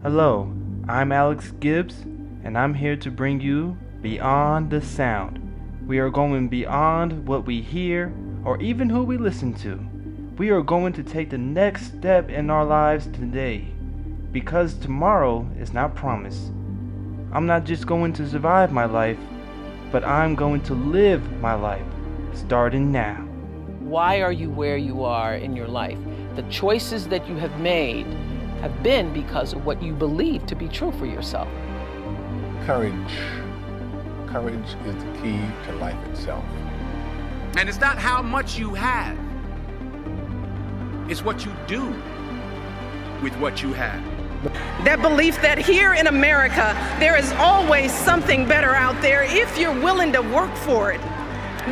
Hello, 0.00 0.48
I'm 0.88 1.10
Alex 1.10 1.50
Gibbs, 1.58 2.02
and 2.44 2.56
I'm 2.56 2.72
here 2.72 2.94
to 2.98 3.10
bring 3.10 3.40
you 3.40 3.76
Beyond 4.00 4.70
the 4.70 4.80
Sound. 4.80 5.40
We 5.88 5.98
are 5.98 6.08
going 6.08 6.46
beyond 6.46 7.26
what 7.26 7.46
we 7.46 7.60
hear 7.60 8.14
or 8.44 8.62
even 8.62 8.88
who 8.88 9.02
we 9.02 9.16
listen 9.16 9.52
to. 9.54 9.84
We 10.38 10.50
are 10.50 10.62
going 10.62 10.92
to 10.92 11.02
take 11.02 11.30
the 11.30 11.38
next 11.38 11.86
step 11.86 12.30
in 12.30 12.48
our 12.48 12.64
lives 12.64 13.06
today 13.06 13.66
because 14.30 14.74
tomorrow 14.74 15.44
is 15.58 15.72
not 15.72 15.96
promised. 15.96 16.52
I'm 17.32 17.46
not 17.46 17.64
just 17.64 17.88
going 17.88 18.12
to 18.12 18.28
survive 18.28 18.70
my 18.70 18.84
life, 18.84 19.18
but 19.90 20.04
I'm 20.04 20.36
going 20.36 20.60
to 20.62 20.74
live 20.74 21.28
my 21.40 21.54
life 21.54 21.86
starting 22.34 22.92
now. 22.92 23.16
Why 23.80 24.22
are 24.22 24.30
you 24.30 24.48
where 24.48 24.76
you 24.76 25.02
are 25.02 25.34
in 25.34 25.56
your 25.56 25.66
life? 25.66 25.98
The 26.36 26.42
choices 26.42 27.08
that 27.08 27.26
you 27.26 27.34
have 27.34 27.58
made 27.58 28.06
have 28.60 28.82
been 28.82 29.12
because 29.12 29.52
of 29.52 29.64
what 29.64 29.82
you 29.82 29.94
believe 29.94 30.46
to 30.46 30.56
be 30.56 30.68
true 30.68 30.90
for 30.92 31.06
yourself. 31.06 31.48
Courage. 32.66 32.92
Courage 34.26 34.76
is 34.84 34.94
the 34.96 35.18
key 35.22 35.40
to 35.64 35.72
life 35.76 35.96
itself. 36.08 36.44
And 37.56 37.68
it's 37.68 37.80
not 37.80 37.98
how 37.98 38.20
much 38.20 38.58
you 38.58 38.74
have, 38.74 39.16
it's 41.08 41.24
what 41.24 41.44
you 41.44 41.52
do 41.66 41.86
with 43.22 43.34
what 43.38 43.62
you 43.62 43.72
have. 43.72 44.02
That 44.84 45.00
belief 45.02 45.40
that 45.42 45.58
here 45.58 45.94
in 45.94 46.06
America, 46.06 46.76
there 47.00 47.16
is 47.16 47.32
always 47.32 47.92
something 47.92 48.46
better 48.46 48.74
out 48.74 49.00
there 49.02 49.24
if 49.24 49.58
you're 49.58 49.72
willing 49.72 50.12
to 50.12 50.20
work 50.20 50.54
for 50.56 50.92
it. 50.92 51.00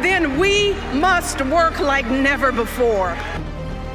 Then 0.02 0.38
we 0.38 0.72
must 0.94 1.40
work 1.46 1.78
like 1.78 2.06
never 2.06 2.50
before. 2.52 3.10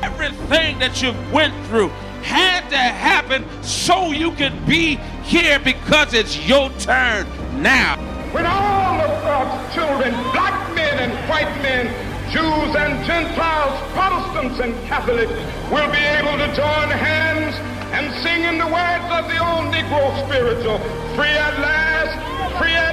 Everything 0.02 0.80
that 0.80 1.02
you've 1.02 1.34
went 1.34 1.54
through 1.68 1.92
had 2.24 2.70
to 2.70 2.78
happen 2.78 3.46
so 3.64 4.12
you 4.12 4.32
could 4.32 4.66
be 4.66 4.96
here 5.24 5.60
because 5.60 6.14
it's 6.14 6.48
your 6.48 6.70
turn 6.80 7.28
now. 7.62 7.98
When 8.32 8.46
all 8.46 9.02
of 9.02 9.12
God's 9.24 9.74
children, 9.74 10.14
black 10.32 10.74
men 10.76 11.00
and 11.00 11.30
white 11.30 11.52
men, 11.62 11.88
Jews 12.32 12.76
and 12.76 13.06
Gentiles, 13.06 13.76
Protestants 13.92 14.60
and 14.60 14.74
Catholics, 14.88 15.34
will 15.70 15.92
be 15.92 16.00
able 16.00 16.38
to 16.40 16.48
join 16.56 16.88
hands 16.88 17.56
and 17.92 18.08
sing 18.24 18.44
in 18.44 18.58
the 18.58 18.68
words 18.68 19.08
of 19.12 19.28
the 19.28 19.36
old 19.36 19.68
Negro 19.68 20.16
spiritual, 20.26 20.80
free 21.16 21.36
at 21.36 21.60
last, 21.60 22.16
free 22.58 22.72
at 22.72 22.91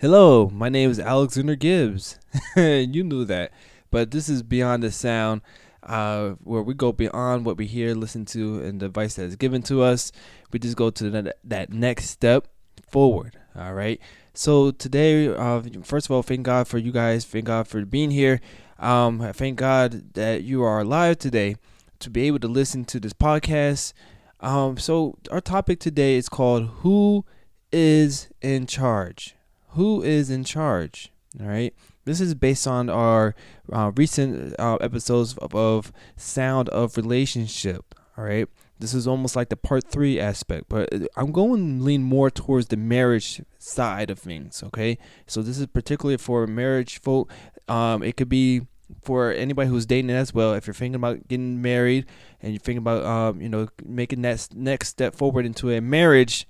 Hello, 0.00 0.48
my 0.50 0.68
name 0.68 0.90
is 0.90 1.00
Alexander 1.00 1.56
Gibbs. 1.56 2.20
you 2.56 3.02
knew 3.02 3.24
that. 3.24 3.50
But 3.90 4.12
this 4.12 4.28
is 4.28 4.44
Beyond 4.44 4.84
the 4.84 4.92
Sound, 4.92 5.40
uh, 5.82 6.30
where 6.44 6.62
we 6.62 6.74
go 6.74 6.92
beyond 6.92 7.44
what 7.44 7.56
we 7.56 7.66
hear, 7.66 7.94
listen 7.94 8.24
to, 8.26 8.60
and 8.62 8.78
the 8.78 8.86
advice 8.86 9.14
that 9.14 9.24
is 9.24 9.34
given 9.34 9.62
to 9.64 9.82
us. 9.82 10.12
We 10.52 10.60
just 10.60 10.76
go 10.76 10.90
to 10.90 11.10
the, 11.10 11.34
that 11.42 11.72
next 11.72 12.10
step 12.10 12.46
forward. 12.88 13.38
All 13.56 13.74
right. 13.74 14.00
So 14.34 14.70
today, 14.70 15.26
uh, 15.26 15.62
first 15.82 16.06
of 16.06 16.12
all, 16.12 16.22
thank 16.22 16.44
God 16.44 16.68
for 16.68 16.78
you 16.78 16.92
guys. 16.92 17.24
Thank 17.24 17.46
God 17.46 17.66
for 17.66 17.84
being 17.84 18.12
here. 18.12 18.40
Um, 18.78 19.32
thank 19.32 19.58
God 19.58 20.14
that 20.14 20.44
you 20.44 20.62
are 20.62 20.78
alive 20.78 21.18
today 21.18 21.56
to 21.98 22.08
be 22.08 22.28
able 22.28 22.38
to 22.38 22.48
listen 22.48 22.84
to 22.84 23.00
this 23.00 23.12
podcast. 23.12 23.92
Um, 24.40 24.76
so 24.76 25.18
our 25.30 25.40
topic 25.40 25.80
today 25.80 26.16
is 26.16 26.28
called 26.28 26.68
"Who 26.80 27.24
is 27.72 28.28
in 28.40 28.66
charge?" 28.66 29.34
Who 29.70 30.02
is 30.02 30.30
in 30.30 30.44
charge? 30.44 31.12
All 31.40 31.46
right. 31.46 31.74
This 32.04 32.20
is 32.20 32.34
based 32.34 32.66
on 32.66 32.88
our 32.88 33.34
uh, 33.70 33.92
recent 33.94 34.54
uh, 34.58 34.76
episodes 34.76 35.36
of, 35.38 35.54
of 35.54 35.92
Sound 36.16 36.68
of 36.70 36.96
Relationship. 36.96 37.94
All 38.16 38.24
right. 38.24 38.48
This 38.78 38.94
is 38.94 39.06
almost 39.06 39.36
like 39.36 39.50
the 39.50 39.56
part 39.56 39.84
three 39.84 40.18
aspect, 40.18 40.66
but 40.68 40.88
I'm 41.16 41.32
going 41.32 41.78
to 41.78 41.84
lean 41.84 42.02
more 42.02 42.30
towards 42.30 42.68
the 42.68 42.76
marriage 42.76 43.42
side 43.58 44.08
of 44.08 44.18
things. 44.18 44.62
Okay. 44.62 44.98
So 45.26 45.42
this 45.42 45.58
is 45.58 45.66
particularly 45.66 46.16
for 46.16 46.46
marriage 46.46 47.00
folk. 47.00 47.30
Um, 47.68 48.02
it 48.02 48.16
could 48.16 48.28
be 48.28 48.62
for 49.02 49.32
anybody 49.32 49.68
who's 49.68 49.86
dating 49.86 50.10
as 50.10 50.32
well. 50.34 50.54
If 50.54 50.66
you're 50.66 50.74
thinking 50.74 50.96
about 50.96 51.28
getting 51.28 51.60
married 51.62 52.06
and 52.42 52.52
you're 52.52 52.60
thinking 52.60 52.78
about, 52.78 53.04
um, 53.04 53.40
you 53.40 53.48
know, 53.48 53.68
making 53.84 54.22
that 54.22 54.48
next 54.54 54.88
step 54.88 55.14
forward 55.14 55.46
into 55.46 55.70
a 55.70 55.80
marriage, 55.80 56.46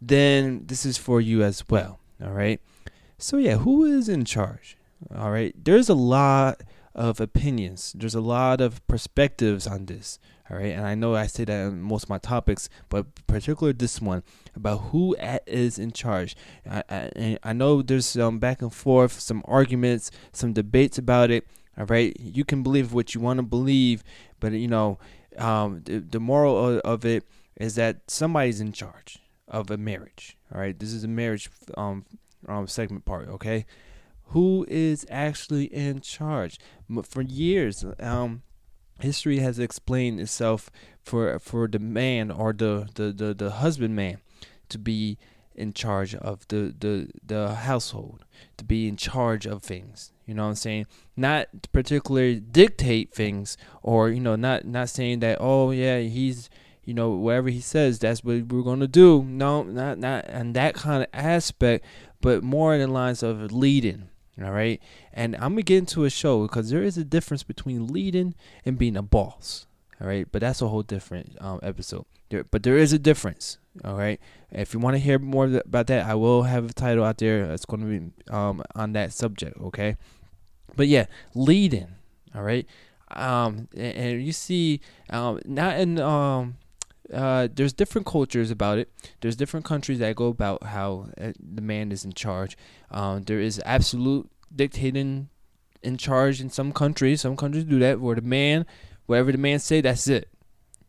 then 0.00 0.64
this 0.66 0.86
is 0.86 0.96
for 0.96 1.20
you 1.20 1.42
as 1.42 1.64
well. 1.68 1.98
All 2.22 2.32
right. 2.32 2.60
So, 3.16 3.36
yeah, 3.36 3.56
who 3.56 3.84
is 3.84 4.08
in 4.08 4.24
charge? 4.24 4.76
All 5.14 5.30
right. 5.30 5.54
There's 5.62 5.88
a 5.88 5.94
lot 5.94 6.62
of 6.94 7.20
opinions, 7.20 7.94
there's 7.96 8.14
a 8.14 8.20
lot 8.20 8.60
of 8.60 8.84
perspectives 8.88 9.66
on 9.66 9.86
this. 9.86 10.18
All 10.50 10.56
right. 10.56 10.72
And 10.72 10.86
I 10.86 10.94
know 10.94 11.14
I 11.14 11.26
say 11.26 11.44
that 11.44 11.66
in 11.66 11.80
most 11.80 12.04
of 12.04 12.08
my 12.08 12.18
topics, 12.18 12.68
but 12.88 13.06
particularly 13.26 13.76
this 13.76 14.00
one 14.00 14.22
about 14.56 14.78
who 14.78 15.14
is 15.46 15.78
in 15.78 15.92
charge. 15.92 16.34
I, 16.68 16.82
I, 16.88 17.38
I 17.42 17.52
know 17.52 17.82
there's 17.82 18.06
some 18.06 18.38
back 18.38 18.62
and 18.62 18.72
forth, 18.72 19.20
some 19.20 19.42
arguments, 19.46 20.10
some 20.32 20.52
debates 20.54 20.96
about 20.96 21.30
it. 21.30 21.46
All 21.78 21.86
right. 21.86 22.16
You 22.18 22.44
can 22.44 22.62
believe 22.62 22.92
what 22.92 23.14
you 23.14 23.20
want 23.20 23.38
to 23.38 23.44
believe, 23.44 24.02
but, 24.40 24.52
you 24.52 24.68
know, 24.68 24.98
um, 25.36 25.82
the, 25.84 25.98
the 25.98 26.20
moral 26.20 26.80
of, 26.84 27.04
it 27.04 27.24
is 27.56 27.74
that 27.76 28.10
somebody's 28.10 28.60
in 28.60 28.72
charge 28.72 29.20
of 29.46 29.70
a 29.70 29.76
marriage. 29.76 30.36
All 30.52 30.60
right, 30.60 30.78
this 30.78 30.92
is 30.92 31.04
a 31.04 31.08
marriage 31.08 31.50
um, 31.76 32.04
um 32.46 32.66
segment 32.66 33.04
part. 33.04 33.28
Okay, 33.28 33.66
who 34.26 34.66
is 34.68 35.06
actually 35.10 35.64
in 35.64 36.00
charge? 36.00 36.58
For 37.04 37.22
years, 37.22 37.84
um, 38.00 38.42
history 39.00 39.38
has 39.38 39.58
explained 39.58 40.20
itself 40.20 40.70
for 41.02 41.38
for 41.38 41.68
the 41.68 41.78
man 41.78 42.30
or 42.30 42.52
the 42.52 42.88
the 42.94 43.12
the, 43.12 43.34
the 43.34 43.50
husband 43.50 43.96
man 43.96 44.18
to 44.68 44.78
be 44.78 45.18
in 45.54 45.72
charge 45.72 46.14
of 46.14 46.46
the, 46.48 46.74
the 46.78 47.08
the 47.24 47.54
household, 47.54 48.24
to 48.56 48.64
be 48.64 48.88
in 48.88 48.96
charge 48.96 49.46
of 49.46 49.62
things. 49.62 50.12
You 50.28 50.34
know 50.34 50.42
what 50.42 50.50
I'm 50.50 50.54
saying? 50.56 50.86
Not 51.16 51.48
particularly 51.72 52.38
dictate 52.38 53.14
things 53.14 53.56
or, 53.82 54.10
you 54.10 54.20
know, 54.20 54.36
not 54.36 54.66
not 54.66 54.90
saying 54.90 55.20
that, 55.20 55.38
oh 55.40 55.70
yeah, 55.70 56.00
he's 56.00 56.50
you 56.84 56.94
know, 56.94 57.10
whatever 57.10 57.50
he 57.50 57.60
says, 57.60 57.98
that's 57.98 58.24
what 58.24 58.46
we're 58.46 58.76
to 58.76 58.88
do. 58.88 59.22
No, 59.22 59.62
not 59.62 59.98
not 59.98 60.24
and 60.26 60.54
that 60.56 60.74
kind 60.74 61.02
of 61.02 61.08
aspect, 61.12 61.84
but 62.22 62.42
more 62.42 62.74
in 62.74 62.80
the 62.80 62.86
lines 62.86 63.22
of 63.22 63.52
leading. 63.52 64.08
All 64.42 64.52
right, 64.52 64.80
and 65.12 65.34
I'm 65.36 65.52
gonna 65.52 65.62
get 65.62 65.78
into 65.78 66.04
a 66.04 66.10
show 66.10 66.42
because 66.42 66.70
there 66.70 66.82
is 66.82 66.96
a 66.96 67.04
difference 67.04 67.42
between 67.42 67.88
leading 67.88 68.34
and 68.64 68.78
being 68.78 68.96
a 68.96 69.02
boss. 69.02 69.66
All 70.00 70.06
right, 70.06 70.26
but 70.30 70.40
that's 70.40 70.62
a 70.62 70.68
whole 70.68 70.82
different 70.82 71.36
um, 71.40 71.60
episode. 71.62 72.06
There, 72.30 72.44
but 72.44 72.62
there 72.62 72.78
is 72.78 72.94
a 72.94 72.98
difference. 72.98 73.58
All 73.84 73.96
right, 73.96 74.20
if 74.50 74.72
you 74.72 74.80
want 74.80 74.94
to 74.94 74.98
hear 74.98 75.18
more 75.18 75.44
about 75.44 75.88
that, 75.88 76.06
I 76.06 76.14
will 76.14 76.44
have 76.44 76.70
a 76.70 76.72
title 76.72 77.04
out 77.04 77.18
there 77.18 77.48
that's 77.48 77.66
going 77.66 77.80
to 77.80 77.86
be 77.86 78.32
um, 78.32 78.62
on 78.74 78.92
that 78.92 79.12
subject. 79.12 79.60
Okay, 79.60 79.96
but 80.78 80.86
yeah, 80.88 81.06
leading. 81.34 81.88
All 82.34 82.42
right, 82.42 82.66
um, 83.10 83.68
and, 83.74 83.96
and 83.96 84.22
you 84.22 84.32
see, 84.32 84.80
um, 85.10 85.40
not 85.44 85.78
in 85.78 86.00
um 86.00 86.56
uh, 87.12 87.48
there's 87.54 87.72
different 87.72 88.06
cultures 88.06 88.50
about 88.50 88.78
it. 88.78 88.90
There's 89.20 89.36
different 89.36 89.66
countries 89.66 89.98
that 89.98 90.16
go 90.16 90.26
about 90.26 90.62
how 90.62 91.08
uh, 91.20 91.32
the 91.40 91.62
man 91.62 91.90
is 91.90 92.04
in 92.04 92.12
charge. 92.12 92.56
Um, 92.90 93.22
there 93.22 93.40
is 93.40 93.60
absolute 93.64 94.30
dictating 94.54 95.28
in 95.82 95.96
charge 95.96 96.40
in 96.40 96.50
some 96.50 96.72
countries. 96.72 97.22
Some 97.22 97.36
countries 97.36 97.64
do 97.64 97.78
that 97.78 98.00
where 98.00 98.16
the 98.16 98.22
man, 98.22 98.66
whatever 99.06 99.32
the 99.32 99.38
man 99.38 99.58
say, 99.58 99.80
that's 99.80 100.06
it. 100.06 100.28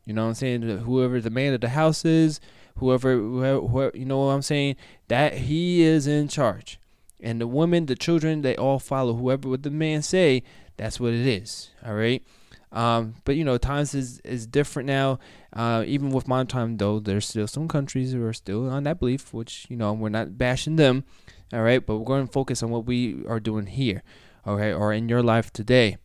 You 0.05 0.13
know 0.13 0.23
what 0.23 0.29
I'm 0.29 0.35
saying? 0.35 0.61
Whoever 0.61 1.21
the 1.21 1.29
man 1.29 1.53
of 1.53 1.61
the 1.61 1.69
house 1.69 2.03
is, 2.03 2.39
whoever, 2.77 3.15
whoever, 3.15 3.61
whoever 3.61 3.97
you 3.97 4.05
know 4.05 4.19
what 4.19 4.33
I'm 4.33 4.41
saying, 4.41 4.75
that 5.07 5.35
he 5.35 5.83
is 5.83 6.07
in 6.07 6.27
charge. 6.27 6.79
And 7.21 7.41
the 7.41 7.47
women, 7.47 7.85
the 7.85 7.95
children, 7.95 8.41
they 8.41 8.55
all 8.55 8.79
follow 8.79 9.13
whoever 9.13 9.49
what 9.49 9.63
the 9.63 9.69
man 9.69 10.01
say. 10.01 10.43
That's 10.77 10.99
what 10.99 11.13
it 11.13 11.27
is. 11.27 11.71
All 11.85 11.93
right. 11.93 12.23
Um, 12.71 13.15
but 13.25 13.35
you 13.35 13.43
know, 13.43 13.57
times 13.57 13.95
is 13.95 14.19
is 14.19 14.45
different 14.45 14.87
now. 14.87 15.19
Uh, 15.51 15.83
even 15.87 16.11
with 16.11 16.27
modern 16.27 16.47
time, 16.47 16.77
though, 16.77 16.99
there's 16.99 17.27
still 17.27 17.47
some 17.47 17.67
countries 17.67 18.13
who 18.13 18.23
are 18.23 18.33
still 18.33 18.69
on 18.69 18.83
that 18.83 18.99
belief, 18.99 19.33
which 19.33 19.65
you 19.69 19.75
know 19.75 19.91
we're 19.93 20.09
not 20.09 20.37
bashing 20.37 20.75
them. 20.75 21.03
All 21.51 21.63
right, 21.63 21.83
but 21.83 21.97
we're 21.97 22.05
going 22.05 22.27
to 22.27 22.31
focus 22.31 22.61
on 22.61 22.69
what 22.69 22.85
we 22.85 23.25
are 23.27 23.39
doing 23.39 23.65
here, 23.65 24.03
okay, 24.45 24.71
or 24.71 24.93
in 24.93 25.09
your 25.09 25.23
life 25.23 25.51
today, 25.51 25.97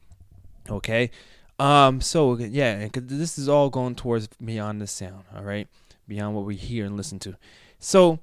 okay. 0.70 1.10
Um, 1.58 2.00
so 2.00 2.38
yeah, 2.38 2.88
cause 2.88 3.02
this 3.06 3.38
is 3.38 3.46
all 3.46 3.68
going 3.68 3.94
towards 3.94 4.28
beyond 4.42 4.80
the 4.80 4.86
sound, 4.86 5.24
all 5.36 5.44
right, 5.44 5.68
beyond 6.08 6.34
what 6.34 6.46
we 6.46 6.56
hear 6.56 6.86
and 6.86 6.96
listen 6.96 7.18
to. 7.20 7.36
So, 7.78 8.20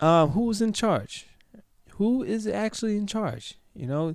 um, 0.00 0.30
who's 0.30 0.60
in 0.60 0.72
charge? 0.72 1.26
Who 1.94 2.22
is 2.22 2.46
actually 2.46 2.96
in 2.96 3.06
charge? 3.06 3.54
You 3.74 3.86
know, 3.86 4.14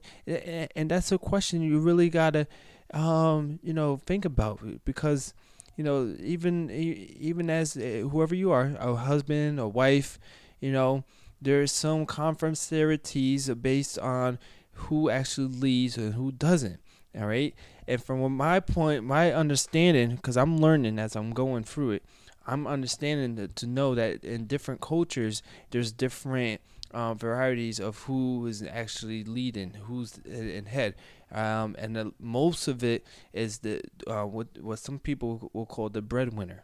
and 0.76 0.90
that's 0.90 1.12
a 1.12 1.18
question 1.18 1.62
you 1.62 1.80
really 1.80 2.10
gotta 2.10 2.48
um, 2.94 3.60
you 3.62 3.74
know, 3.74 3.98
think 4.06 4.26
about 4.26 4.60
because 4.86 5.34
you 5.76 5.84
know 5.84 6.16
even 6.20 6.70
even 6.72 7.50
as 7.50 7.78
uh, 7.78 8.08
whoever 8.12 8.36
you 8.36 8.52
are, 8.52 8.76
a 8.80 8.96
husband, 8.96 9.60
a 9.60 9.68
wife, 9.68 10.20
you 10.60 10.72
know, 10.72 11.04
there's 11.42 11.72
some 11.72 12.06
conformities 12.06 13.50
based 13.50 14.00
on 14.00 14.40
who 14.74 15.10
actually 15.10 15.48
leads 15.48 15.98
and 15.98 16.14
who 16.14 16.32
doesn't. 16.32 16.80
All 17.18 17.28
right. 17.28 17.54
And 17.88 18.02
from 18.02 18.36
my 18.38 18.60
point, 18.60 19.04
my 19.04 19.34
understanding, 19.34 20.16
because 20.16 20.38
I'm 20.38 20.60
learning 20.60 21.00
as 21.00 21.16
I'm 21.16 21.32
going 21.32 21.64
through 21.64 21.92
it, 21.92 22.04
I'm 22.46 22.68
understanding 22.68 23.36
to, 23.36 23.48
to 23.48 23.68
know 23.68 23.96
that 23.96 24.24
in 24.24 24.46
different 24.46 24.80
cultures, 24.80 25.42
there's 25.72 25.92
different 25.92 26.62
um, 26.94 27.18
varieties 27.18 27.80
of 27.80 28.00
who 28.04 28.48
is 28.48 28.64
actually 28.64 29.24
leading, 29.24 29.74
who's 29.86 30.18
in 30.26 30.66
head, 30.66 30.96
um, 31.32 31.76
and 31.78 31.96
the, 31.96 32.14
most 32.20 32.68
of 32.68 32.84
it 32.84 33.06
is 33.34 33.60
the 33.60 33.82
uh, 34.08 34.24
what 34.24 34.48
what 34.62 34.80
some 34.80 35.00
people 35.00 35.50
will 35.54 35.66
call 35.66 35.90
the 35.90 36.02
breadwinner. 36.02 36.64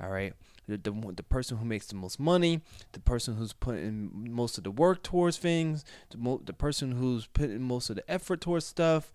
All 0.00 0.10
right, 0.10 0.34
the, 0.68 0.76
the 0.76 0.92
the 1.16 1.22
person 1.22 1.56
who 1.56 1.64
makes 1.64 1.86
the 1.86 1.94
most 1.94 2.20
money, 2.20 2.60
the 2.92 3.00
person 3.00 3.36
who's 3.36 3.52
putting 3.52 4.10
most 4.30 4.58
of 4.58 4.64
the 4.64 4.70
work 4.70 5.02
towards 5.02 5.38
things, 5.38 5.84
the 6.10 6.18
mo- 6.18 6.42
the 6.44 6.52
person 6.52 6.92
who's 6.92 7.26
putting 7.26 7.62
most 7.62 7.90
of 7.90 7.96
the 7.96 8.08
effort 8.10 8.40
towards 8.40 8.66
stuff, 8.66 9.10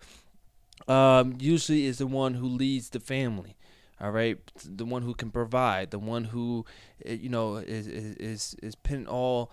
um, 0.88 1.36
usually 1.38 1.86
is 1.86 1.98
the 1.98 2.06
one 2.06 2.34
who 2.34 2.46
leads 2.46 2.90
the 2.90 3.00
family. 3.00 3.56
All 4.00 4.10
right, 4.10 4.38
the 4.64 4.84
one 4.84 5.02
who 5.02 5.14
can 5.14 5.30
provide, 5.30 5.92
the 5.92 5.98
one 5.98 6.24
who, 6.24 6.66
eh, 7.04 7.12
you 7.12 7.28
know, 7.28 7.56
is 7.56 7.86
is 7.86 8.16
is, 8.16 8.56
is 8.60 8.74
putting 8.74 9.06
all 9.06 9.52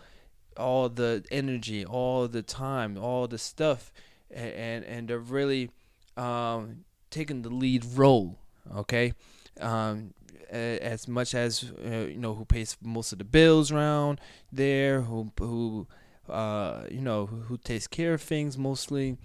all 0.60 0.90
the 0.90 1.24
energy, 1.32 1.86
all 1.86 2.28
the 2.28 2.42
time, 2.44 2.98
all 2.98 3.28
the 3.28 3.38
stuff, 3.38 3.92
and 4.30 4.84
and, 4.86 5.08
they're 5.08 5.20
really 5.20 5.72
um, 6.18 6.86
taking 7.10 7.42
the 7.42 7.50
lead 7.50 7.86
role. 7.96 8.38
Okay, 8.76 9.14
um, 9.60 10.14
as 10.52 11.08
much 11.08 11.34
as 11.34 11.72
uh, 11.86 12.08
you 12.08 12.18
know, 12.18 12.34
who 12.34 12.46
pays 12.46 12.78
most 12.82 13.12
of 13.12 13.18
the 13.18 13.24
bills 13.24 13.72
around 13.72 14.20
there, 14.52 15.02
who 15.02 15.32
who 15.40 15.88
uh, 16.30 16.84
you 16.90 17.02
know 17.02 17.26
who 17.26 17.58
takes 17.58 17.88
care 17.88 18.14
of 18.14 18.22
things 18.22 18.58
mostly, 18.58 19.18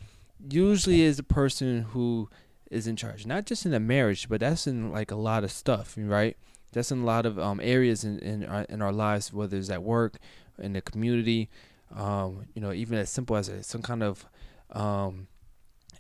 usually 0.48 1.02
is 1.02 1.16
the 1.16 1.22
person 1.22 1.82
who 1.90 2.28
is 2.70 2.86
in 2.86 2.96
charge. 2.96 3.26
Not 3.26 3.46
just 3.46 3.66
in 3.66 3.74
a 3.74 3.80
marriage, 3.80 4.28
but 4.28 4.40
that's 4.40 4.66
in 4.66 4.90
like 4.90 5.10
a 5.10 5.16
lot 5.16 5.44
of 5.44 5.52
stuff, 5.52 5.94
right? 5.98 6.36
That's 6.72 6.90
in 6.90 7.02
a 7.02 7.04
lot 7.04 7.24
of 7.24 7.38
um, 7.38 7.60
areas 7.62 8.04
in 8.04 8.18
in 8.18 8.44
our, 8.44 8.62
in 8.62 8.82
our 8.82 8.92
lives, 8.92 9.32
whether 9.32 9.56
it's 9.56 9.70
at 9.70 9.82
work, 9.82 10.18
in 10.58 10.72
the 10.72 10.80
community, 10.80 11.50
um, 11.94 12.46
you 12.54 12.62
know, 12.62 12.72
even 12.72 12.98
as 12.98 13.10
simple 13.10 13.36
as 13.36 13.48
a, 13.48 13.62
some 13.62 13.82
kind 13.82 14.02
of 14.02 14.26
um, 14.70 15.28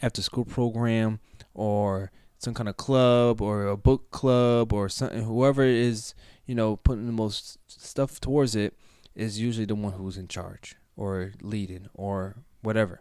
after 0.02 0.22
school 0.22 0.44
program 0.44 1.20
or 1.54 2.10
some 2.38 2.54
kind 2.54 2.68
of 2.68 2.76
club 2.76 3.40
or 3.40 3.66
a 3.66 3.76
book 3.76 4.10
club 4.10 4.72
or 4.72 4.88
something. 4.88 5.24
Whoever 5.24 5.64
is 5.64 6.14
you 6.46 6.54
know 6.54 6.76
putting 6.76 7.06
the 7.06 7.12
most 7.12 7.58
stuff 7.66 8.20
towards 8.20 8.54
it 8.54 8.76
is 9.14 9.40
usually 9.40 9.66
the 9.66 9.74
one 9.74 9.92
who's 9.92 10.16
in 10.16 10.28
charge 10.28 10.76
or 10.96 11.32
leading 11.40 11.88
or 11.94 12.36
whatever, 12.62 13.00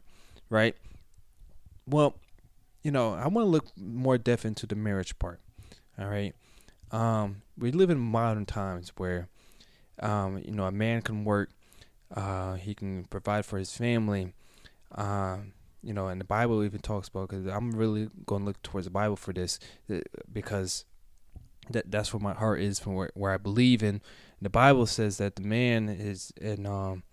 right? 0.50 0.76
Well, 1.88 2.16
you 2.84 2.92
know, 2.92 3.14
I 3.14 3.28
want 3.28 3.46
to 3.46 3.50
look 3.50 3.68
more 3.78 4.18
depth 4.18 4.46
into 4.46 4.66
the 4.66 4.76
marriage 4.76 5.18
part. 5.20 5.40
All 5.98 6.08
right. 6.08 6.34
Um, 6.92 7.42
we 7.58 7.72
live 7.72 7.90
in 7.90 8.00
modern 8.00 8.46
times 8.46 8.92
where, 8.98 9.28
um, 10.00 10.42
you 10.44 10.52
know, 10.52 10.66
a 10.66 10.72
man 10.72 11.02
can 11.02 11.24
work, 11.24 11.50
uh, 12.16 12.56
he 12.56 12.74
can 12.74 13.06
provide 13.06 13.46
for 13.46 13.58
his 13.58 13.76
family. 13.76 14.34
Uh, 14.94 15.38
you 15.82 15.94
know, 15.94 16.08
and 16.08 16.20
the 16.20 16.26
Bible 16.26 16.64
even 16.64 16.80
talks 16.80 17.10
about 17.10 17.30
because 17.30 17.46
I'm 17.46 17.72
really 17.72 18.10
going 18.26 18.42
to 18.42 18.46
look 18.46 18.62
towards 18.64 18.86
the 18.86 18.92
Bible 18.92 19.18
for 19.18 19.34
this 19.34 19.60
uh, 19.92 20.00
because 20.32 20.86
that 21.70 21.92
that's 21.92 22.14
where 22.14 22.22
my 22.22 22.34
heart 22.34 22.62
is 22.62 22.80
from 22.80 22.96
where, 22.96 23.12
where 23.14 23.32
I 23.32 23.38
believe 23.38 23.84
in. 23.84 24.02
The 24.42 24.50
Bible 24.50 24.86
says 24.86 25.18
that 25.18 25.36
the 25.36 25.44
man 25.44 25.90
is 25.90 26.34
in 26.40 26.66
um, 26.66 27.04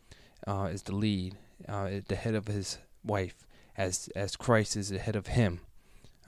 uh, 0.46 0.68
is 0.72 0.82
the 0.82 0.94
lead, 0.94 1.36
uh, 1.68 1.90
the 2.06 2.16
head 2.16 2.34
of 2.34 2.46
his 2.46 2.78
wife, 3.04 3.46
as 3.76 4.08
as 4.14 4.36
Christ 4.36 4.76
is 4.76 4.90
the 4.90 4.98
head 4.98 5.16
of 5.16 5.28
him. 5.28 5.60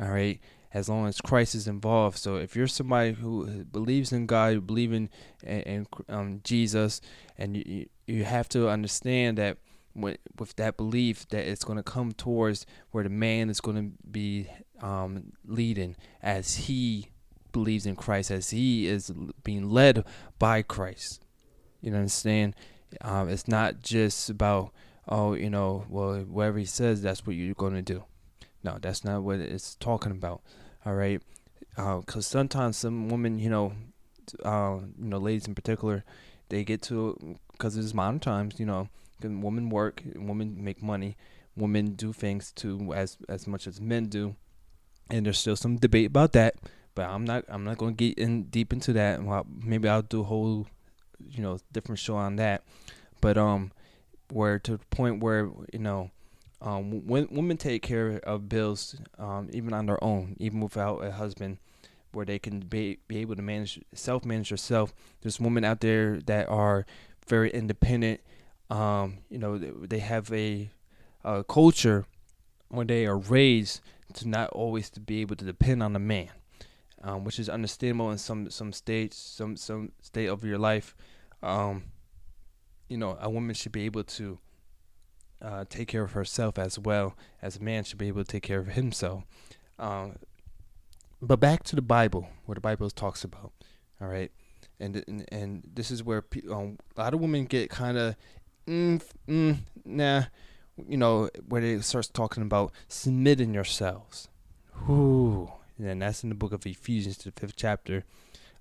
All 0.01 0.09
right, 0.09 0.41
as 0.75 0.89
long 0.89 1.07
as 1.07 1.21
Christ 1.21 1.55
is 1.55 1.69
involved. 1.69 2.19
So 2.19 2.37
if 2.37 2.57
you're 2.57 2.67
somebody 2.67 3.13
who 3.13 3.65
believes 3.65 4.13
in 4.13 4.27
God, 4.27 4.55
you 4.55 4.61
believe 4.61 4.93
in, 4.93 5.11
in, 5.43 5.87
um, 6.09 6.41
Jesus, 6.45 7.01
and 7.39 7.57
you 7.57 7.87
you 8.07 8.25
have 8.25 8.49
to 8.51 8.69
understand 8.69 9.39
that 9.39 9.59
with, 9.95 10.19
with 10.39 10.57
that 10.57 10.77
belief 10.77 11.29
that 11.29 11.47
it's 11.47 11.65
going 11.65 11.77
to 11.77 11.83
come 11.83 12.13
towards 12.13 12.67
where 12.91 13.05
the 13.05 13.11
man 13.11 13.49
is 13.49 13.61
going 13.61 13.77
to 13.77 14.09
be 14.11 14.49
um, 14.81 15.33
leading 15.47 15.97
as 16.23 16.57
he 16.57 17.09
believes 17.53 17.87
in 17.87 17.95
Christ, 17.95 18.31
as 18.31 18.51
he 18.51 18.87
is 18.87 19.13
being 19.45 19.71
led 19.71 20.05
by 20.39 20.63
Christ. 20.63 21.25
You 21.81 21.95
understand? 21.95 22.57
Um, 23.01 23.29
it's 23.29 23.47
not 23.47 23.83
just 23.83 24.29
about 24.29 24.73
oh, 25.09 25.35
you 25.35 25.51
know, 25.51 25.85
well, 25.89 26.21
whatever 26.21 26.59
he 26.59 26.65
says, 26.65 27.03
that's 27.03 27.27
what 27.27 27.37
you're 27.37 27.55
going 27.55 27.75
to 27.75 27.83
do. 27.83 28.05
No, 28.63 28.79
that's 28.81 29.05
not 29.05 29.23
what 29.23 29.41
it's 29.41 29.75
talking 29.77 30.13
about. 30.13 30.43
All 30.85 30.95
right, 30.95 31.23
because 31.77 32.17
uh, 32.17 32.21
sometimes 32.21 32.77
some 32.77 33.09
women, 33.09 33.39
you 33.39 33.49
know, 33.49 33.73
uh, 34.45 34.79
you 34.99 35.09
know, 35.09 35.19
ladies 35.19 35.47
in 35.47 35.55
particular, 35.55 36.05
they 36.49 36.65
get 36.65 36.83
to 36.83 37.39
because 37.53 37.77
it's 37.77 37.95
modern 37.95 38.19
times. 38.19 38.59
You 38.59 38.67
know, 38.67 38.89
women 39.23 39.71
work, 39.71 40.03
women 40.15 40.63
make 40.63 40.83
money, 40.83 41.17
women 41.57 41.95
do 41.95 42.13
things 42.13 42.51
too 42.53 42.93
as 42.95 43.17
as 43.29 43.47
much 43.47 43.67
as 43.67 43.81
men 43.81 44.07
do, 44.07 44.35
and 45.09 45.25
there's 45.25 45.39
still 45.39 45.57
some 45.57 45.77
debate 45.77 46.07
about 46.07 46.33
that. 46.33 46.57
But 46.95 47.09
I'm 47.09 47.25
not 47.25 47.45
I'm 47.49 47.65
not 47.65 47.79
going 47.79 47.95
to 47.97 48.05
get 48.09 48.19
in 48.19 48.45
deep 48.45 48.73
into 48.73 48.93
that. 48.95 49.23
Well, 49.23 49.47
maybe 49.65 49.89
I'll 49.89 50.03
do 50.03 50.21
a 50.21 50.25
whole, 50.25 50.67
you 51.31 51.43
know, 51.43 51.59
different 51.73 52.01
show 52.01 52.17
on 52.17 52.37
that. 52.37 52.65
But 53.21 53.39
um, 53.39 53.71
where 54.33 54.59
to 54.59 54.73
the 54.79 54.87
point 54.87 55.23
where 55.23 55.49
you 55.73 55.79
know 55.79 56.11
um, 56.63 57.05
when 57.07 57.27
women 57.31 57.57
take 57.57 57.83
care 57.83 58.21
of 58.23 58.49
bills 58.49 58.95
um, 59.19 59.51
even 59.53 59.75
on 59.75 59.87
their 59.87 60.03
own, 60.03 60.37
even 60.39 60.61
without 60.61 61.05
a 61.05 61.11
husband, 61.11 61.59
where 62.13 62.25
they 62.25 62.39
can 62.39 62.61
be 62.61 62.99
be 63.09 63.19
able 63.19 63.35
to 63.35 63.43
manage 63.43 63.81
self 63.95 64.25
manage 64.25 64.51
yourself. 64.51 64.95
There's 65.23 65.41
women 65.41 65.65
out 65.65 65.81
there 65.81 66.21
that 66.27 66.49
are 66.49 66.87
very 67.27 67.51
independent. 67.51 68.21
Um, 68.71 69.19
you 69.29 69.39
know, 69.39 69.59
they 69.59 69.99
have 69.99 70.33
a, 70.33 70.71
a 71.25 71.43
culture 71.43 72.07
where 72.69 72.87
they 72.87 73.07
are 73.07 73.19
raised 73.19 73.81
to 74.15 74.29
not 74.29 74.51
always 74.51 74.89
to 74.91 75.01
be 75.01 75.21
able 75.21 75.37
to 75.37 75.45
depend 75.45 75.83
on 75.83 75.97
a 75.97 75.99
man, 75.99 76.31
um, 77.03 77.25
which 77.25 77.41
is 77.41 77.49
understandable 77.49 78.13
in 78.13 78.19
some 78.19 78.51
some 78.51 78.73
states, 78.73 79.17
some 79.17 79.57
some 79.57 79.91
state 80.01 80.29
of 80.29 80.45
your 80.45 80.59
life. 80.59 80.95
Um, 81.43 81.85
you 82.89 82.99
know, 82.99 83.19
a 83.21 83.29
woman 83.29 83.55
should 83.57 83.73
be 83.73 83.83
able 83.83 84.05
to 84.05 84.39
uh, 85.43 85.65
take 85.69 85.89
care 85.89 86.03
of 86.03 86.13
herself 86.13 86.59
as 86.59 86.79
well 86.79 87.17
as 87.41 87.57
a 87.57 87.63
man 87.63 87.85
should 87.85 87.99
be 87.99 88.09
able 88.09 88.25
to 88.25 88.31
take 88.31 88.43
care 88.45 88.61
of 88.61 88.69
himself. 88.69 89.25
Um, 89.79 90.17
but 91.21 91.41
back 91.41 91.65
to 91.65 91.77
the 91.77 91.83
Bible, 91.83 92.29
where 92.47 92.55
the 92.55 92.61
Bible 92.61 92.89
talks 92.91 93.25
about, 93.25 93.53
all 94.01 94.09
right, 94.09 94.31
and 94.81 95.05
and, 95.07 95.25
and 95.31 95.63
this 95.75 95.91
is 95.91 96.03
where 96.03 96.23
pe- 96.23 96.49
um, 96.51 96.79
a 96.97 97.01
lot 97.01 97.15
of 97.15 97.21
women 97.21 97.45
get 97.45 97.71
kind 97.71 97.99
of, 97.99 98.17
mm, 98.67 99.03
mm, 99.29 99.59
nah, 99.85 100.25
you 100.89 100.97
know, 100.97 101.31
where 101.49 101.61
they 101.61 101.81
starts 101.81 102.09
talking 102.09 102.43
about 102.43 102.73
submitting 102.89 103.55
yourselves. 103.55 104.29
Whoo, 104.87 105.53
and 105.79 106.03
that's 106.03 106.23
in 106.23 106.29
the 106.29 106.35
book 106.35 106.53
of 106.53 106.67
Ephesians, 106.67 107.19
the 107.19 107.33
fifth 107.33 107.57
chapter, 107.57 108.05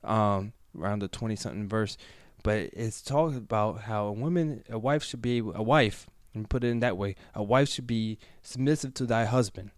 um, 0.03 0.53
around 0.77 1.00
the 1.00 1.07
twenty 1.07 1.35
something 1.35 1.67
verse. 1.67 1.97
But 2.43 2.71
it's 2.73 3.01
talking 3.01 3.38
about 3.38 3.81
how 3.81 4.07
a 4.07 4.11
woman, 4.11 4.63
a 4.69 4.79
wife 4.79 5.03
should 5.03 5.21
be 5.21 5.39
a 5.39 5.63
wife 5.63 6.07
and 6.33 6.50
put 6.50 6.63
it 6.63 6.67
in 6.67 6.79
that 6.79 6.97
way. 6.97 7.15
A 7.35 7.43
wife 7.43 7.69
should 7.69 7.88
be 7.88 8.17
submissive 8.41 8.93
to 8.95 9.05
thy 9.05 9.25
husband, 9.25 9.71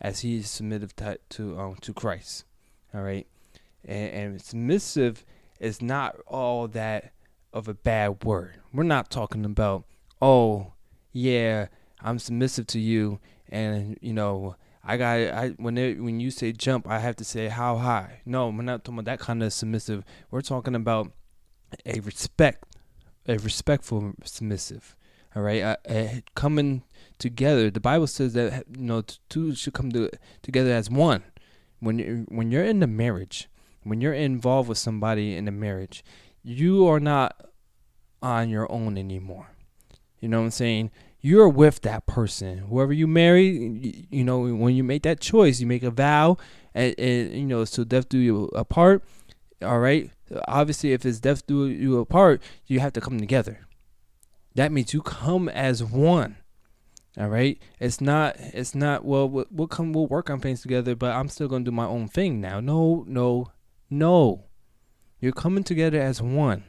as 0.00 0.20
he 0.20 0.36
is 0.36 0.50
submissive 0.50 0.94
to 0.96 1.18
to, 1.30 1.58
um, 1.58 1.76
to 1.80 1.92
Christ. 1.92 2.44
All 2.94 3.02
right, 3.02 3.26
and, 3.84 4.10
and 4.10 4.42
submissive 4.42 5.24
is 5.60 5.80
not 5.80 6.16
all 6.26 6.68
that 6.68 7.12
of 7.52 7.68
a 7.68 7.74
bad 7.74 8.24
word. 8.24 8.60
We're 8.72 8.82
not 8.82 9.10
talking 9.10 9.44
about 9.44 9.84
oh 10.20 10.72
yeah 11.12 11.66
I'm 12.00 12.18
submissive 12.18 12.66
to 12.68 12.80
you, 12.80 13.20
and 13.48 13.98
you 14.00 14.12
know 14.12 14.56
I 14.84 14.96
got 14.96 15.18
I 15.18 15.48
when 15.56 15.78
it, 15.78 16.02
when 16.02 16.20
you 16.20 16.30
say 16.30 16.52
jump 16.52 16.88
I 16.88 16.98
have 16.98 17.16
to 17.16 17.24
say 17.24 17.48
how 17.48 17.76
high. 17.76 18.20
No, 18.24 18.48
we're 18.48 18.62
not 18.62 18.84
talking 18.84 18.98
about 18.98 19.10
that 19.10 19.20
kind 19.20 19.42
of 19.42 19.52
submissive. 19.52 20.04
We're 20.30 20.40
talking 20.40 20.74
about 20.74 21.12
a 21.86 22.00
respect, 22.00 22.76
a 23.26 23.38
respectful 23.38 24.12
submissive 24.24 24.96
all 25.34 25.42
right, 25.42 25.62
uh, 25.62 25.76
uh, 25.88 26.08
coming 26.34 26.82
together. 27.18 27.70
The 27.70 27.80
Bible 27.80 28.06
says 28.06 28.34
that 28.34 28.64
you 28.76 28.84
know 28.84 29.02
two 29.28 29.54
should 29.54 29.72
come 29.72 29.90
to, 29.92 30.10
together 30.42 30.72
as 30.72 30.90
one. 30.90 31.22
When 31.80 31.98
you 31.98 32.26
when 32.28 32.50
you're 32.50 32.64
in 32.64 32.80
the 32.80 32.86
marriage, 32.86 33.48
when 33.82 34.00
you're 34.00 34.12
involved 34.12 34.68
with 34.68 34.78
somebody 34.78 35.34
in 35.34 35.46
the 35.46 35.50
marriage, 35.50 36.04
you 36.42 36.86
are 36.86 37.00
not 37.00 37.50
on 38.22 38.50
your 38.50 38.70
own 38.70 38.98
anymore. 38.98 39.48
You 40.20 40.28
know 40.28 40.38
what 40.38 40.44
I'm 40.44 40.50
saying? 40.50 40.90
You're 41.20 41.48
with 41.48 41.80
that 41.82 42.06
person. 42.06 42.58
Whoever 42.58 42.92
you 42.92 43.06
marry, 43.06 43.46
you, 43.46 44.04
you 44.10 44.24
know, 44.24 44.40
when 44.40 44.74
you 44.74 44.84
make 44.84 45.02
that 45.04 45.20
choice, 45.20 45.60
you 45.60 45.66
make 45.66 45.82
a 45.82 45.90
vow, 45.90 46.36
and, 46.74 46.94
and 46.98 47.32
you 47.32 47.46
know, 47.46 47.64
so 47.64 47.84
death 47.84 48.08
do 48.08 48.18
you 48.18 48.44
apart. 48.54 49.02
All 49.62 49.78
right. 49.78 50.10
Obviously, 50.46 50.92
if 50.92 51.06
it's 51.06 51.20
death 51.20 51.46
do 51.46 51.68
you 51.68 51.98
apart, 51.98 52.42
you 52.66 52.80
have 52.80 52.92
to 52.94 53.00
come 53.00 53.18
together 53.18 53.66
that 54.54 54.72
means 54.72 54.92
you 54.92 55.02
come 55.02 55.48
as 55.48 55.82
one. 55.82 56.36
All 57.18 57.28
right. 57.28 57.60
It's 57.78 58.00
not. 58.00 58.36
It's 58.38 58.74
not. 58.74 59.04
Well, 59.04 59.28
we'll, 59.28 59.66
come. 59.66 59.92
We'll 59.92 60.06
work 60.06 60.30
on 60.30 60.40
things 60.40 60.62
together, 60.62 60.94
but 60.94 61.12
I'm 61.12 61.28
still 61.28 61.48
gonna 61.48 61.64
do 61.64 61.70
my 61.70 61.86
own 61.86 62.08
thing 62.08 62.40
now. 62.40 62.60
No, 62.60 63.04
no, 63.06 63.52
no. 63.90 64.44
You're 65.20 65.32
coming 65.32 65.62
together 65.64 66.00
as 66.00 66.22
one. 66.22 66.64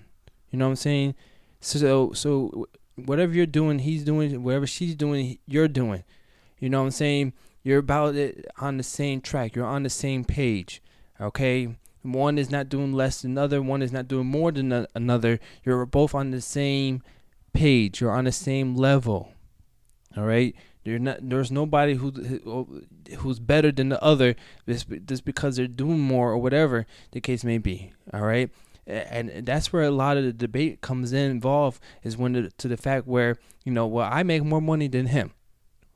You 0.51 0.59
know 0.59 0.65
what 0.65 0.71
I'm 0.71 0.75
saying? 0.75 1.15
So, 1.61 2.11
so 2.11 2.67
whatever 2.95 3.33
you're 3.33 3.45
doing, 3.45 3.79
he's 3.79 4.03
doing. 4.03 4.43
Whatever 4.43 4.67
she's 4.67 4.95
doing, 4.95 5.39
you're 5.47 5.69
doing. 5.69 6.03
You 6.59 6.69
know 6.69 6.79
what 6.79 6.85
I'm 6.85 6.91
saying? 6.91 7.33
You're 7.63 7.79
about 7.79 8.15
it 8.15 8.45
on 8.59 8.75
the 8.75 8.83
same 8.83 9.21
track. 9.21 9.55
You're 9.55 9.65
on 9.65 9.83
the 9.83 9.89
same 9.89 10.25
page. 10.25 10.81
Okay. 11.19 11.77
One 12.01 12.37
is 12.37 12.51
not 12.51 12.67
doing 12.67 12.91
less 12.91 13.21
than 13.21 13.31
another. 13.31 13.61
One 13.61 13.81
is 13.81 13.93
not 13.93 14.09
doing 14.09 14.27
more 14.27 14.51
than 14.51 14.85
another. 14.93 15.39
You're 15.63 15.85
both 15.85 16.13
on 16.13 16.31
the 16.31 16.41
same 16.41 17.01
page. 17.53 18.01
You're 18.01 18.11
on 18.11 18.25
the 18.25 18.31
same 18.31 18.75
level. 18.75 19.31
All 20.17 20.25
right. 20.25 20.55
Not. 20.85 21.29
There's 21.29 21.51
nobody 21.51 21.93
who 21.93 22.83
who's 23.19 23.39
better 23.39 23.71
than 23.71 23.89
the 23.89 24.03
other 24.03 24.35
just 24.67 24.87
just 25.05 25.23
because 25.23 25.55
they're 25.55 25.67
doing 25.67 25.99
more 25.99 26.31
or 26.31 26.37
whatever 26.37 26.85
the 27.11 27.21
case 27.21 27.43
may 27.43 27.57
be. 27.57 27.93
All 28.13 28.21
right. 28.21 28.49
And 28.85 29.45
that's 29.45 29.71
where 29.71 29.83
a 29.83 29.91
lot 29.91 30.17
of 30.17 30.25
the 30.25 30.33
debate 30.33 30.81
comes 30.81 31.13
in 31.13 31.31
involved 31.31 31.81
is 32.03 32.17
when 32.17 32.33
the, 32.33 32.49
to 32.57 32.67
the 32.67 32.75
fact 32.75 33.07
where 33.07 33.37
you 33.63 33.71
know 33.71 33.87
well 33.87 34.09
I 34.11 34.23
make 34.23 34.43
more 34.43 34.61
money 34.61 34.87
than 34.89 35.07
him. 35.07 35.31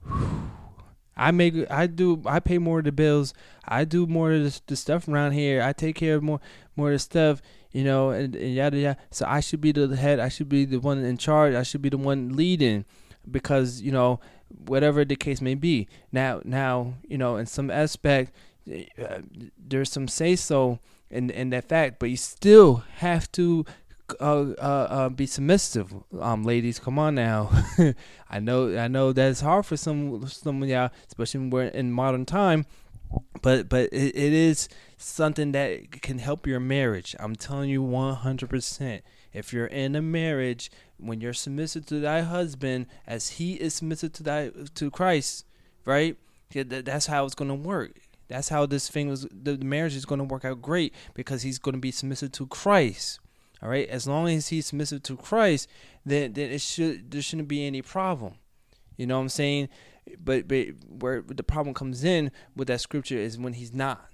I 1.17 1.31
make 1.31 1.69
I 1.69 1.87
do 1.87 2.21
I 2.25 2.39
pay 2.39 2.57
more 2.57 2.79
of 2.79 2.85
the 2.85 2.93
bills. 2.93 3.33
I 3.67 3.83
do 3.83 4.07
more 4.07 4.31
of 4.31 4.43
the, 4.43 4.61
the 4.67 4.75
stuff 4.77 5.09
around 5.09 5.33
here. 5.33 5.61
I 5.61 5.73
take 5.73 5.97
care 5.97 6.15
of 6.15 6.23
more 6.23 6.39
more 6.77 6.89
of 6.89 6.95
the 6.95 6.99
stuff, 6.99 7.41
you 7.77 7.83
know, 7.83 8.09
and, 8.09 8.35
and 8.35 8.55
yada 8.55 8.75
yada. 8.75 8.97
So 9.11 9.27
I 9.27 9.39
should 9.39 9.61
be 9.61 9.71
the 9.71 9.95
head. 9.95 10.19
I 10.19 10.29
should 10.29 10.49
be 10.49 10.65
the 10.65 10.79
one 10.79 11.05
in 11.05 11.15
charge. 11.15 11.53
I 11.53 11.61
should 11.61 11.83
be 11.83 11.89
the 11.89 11.97
one 11.99 12.35
leading 12.35 12.85
because 13.29 13.83
you 13.83 13.91
know 13.91 14.19
whatever 14.65 15.05
the 15.05 15.15
case 15.15 15.41
may 15.41 15.53
be. 15.53 15.87
Now, 16.11 16.41
now 16.43 16.95
you 17.07 17.19
know 17.19 17.35
in 17.35 17.45
some 17.45 17.69
aspect 17.69 18.31
uh, 18.67 19.19
there's 19.59 19.91
some 19.91 20.07
say 20.07 20.35
so 20.35 20.79
in 21.11 21.29
in 21.29 21.51
that 21.51 21.69
fact, 21.69 21.99
but 21.99 22.09
you 22.09 22.17
still 22.17 22.83
have 22.95 23.31
to 23.33 23.63
uh, 24.19 24.53
uh, 24.57 24.87
uh, 24.89 25.09
be 25.09 25.27
submissive, 25.27 25.93
um, 26.19 26.43
ladies. 26.43 26.79
Come 26.79 26.97
on 26.97 27.13
now. 27.13 27.51
I 28.31 28.39
know, 28.39 28.75
I 28.75 28.87
know 28.87 29.13
that's 29.13 29.41
hard 29.41 29.67
for 29.67 29.77
some 29.77 30.27
some 30.27 30.63
of 30.63 30.67
y'all, 30.67 30.89
especially 31.09 31.47
we're 31.49 31.65
in 31.65 31.91
modern 31.91 32.25
time. 32.25 32.65
But 33.43 33.69
but 33.69 33.93
it, 33.93 34.15
it 34.15 34.33
is 34.33 34.67
something 34.97 35.51
that 35.51 36.01
can 36.01 36.17
help 36.17 36.47
your 36.47 36.59
marriage. 36.59 37.15
I'm 37.19 37.35
telling 37.35 37.69
you, 37.69 37.81
100 37.81 38.49
percent. 38.49 39.03
If 39.31 39.53
you're 39.53 39.67
in 39.67 39.95
a 39.95 40.01
marriage, 40.01 40.71
when 40.97 41.21
you're 41.21 41.33
submissive 41.33 41.85
to 41.87 41.99
thy 41.99 42.21
husband 42.21 42.87
as 43.05 43.29
he 43.31 43.53
is 43.53 43.75
submissive 43.75 44.13
to 44.13 44.23
thy 44.23 44.51
to 44.75 44.91
Christ, 44.91 45.45
right? 45.85 46.17
That's 46.53 47.05
how 47.05 47.25
it's 47.25 47.35
gonna 47.35 47.55
work. 47.55 47.99
That's 48.27 48.49
how 48.49 48.65
this 48.65 48.89
thing 48.89 49.09
was. 49.09 49.27
The 49.31 49.57
marriage 49.57 49.95
is 49.95 50.05
gonna 50.05 50.23
work 50.23 50.43
out 50.43 50.61
great 50.61 50.93
because 51.13 51.43
he's 51.43 51.59
gonna 51.59 51.77
be 51.77 51.91
submissive 51.91 52.31
to 52.33 52.47
Christ. 52.47 53.19
All 53.61 53.69
right. 53.69 53.87
As 53.87 54.07
long 54.07 54.27
as 54.29 54.49
he's 54.49 54.67
submissive 54.67 55.03
to 55.03 55.17
Christ, 55.17 55.69
then 56.05 56.33
then 56.33 56.51
it 56.51 56.61
should 56.61 57.11
there 57.11 57.21
shouldn't 57.21 57.47
be 57.47 57.65
any 57.65 57.81
problem. 57.81 58.35
You 58.97 59.05
know 59.05 59.17
what 59.17 59.23
I'm 59.23 59.29
saying? 59.29 59.69
But 60.19 60.47
but 60.47 60.67
where 60.87 61.21
the 61.21 61.43
problem 61.43 61.73
comes 61.73 62.03
in 62.03 62.31
with 62.55 62.67
that 62.69 62.81
scripture 62.81 63.17
is 63.17 63.37
when 63.37 63.53
he's 63.53 63.73
not. 63.73 64.09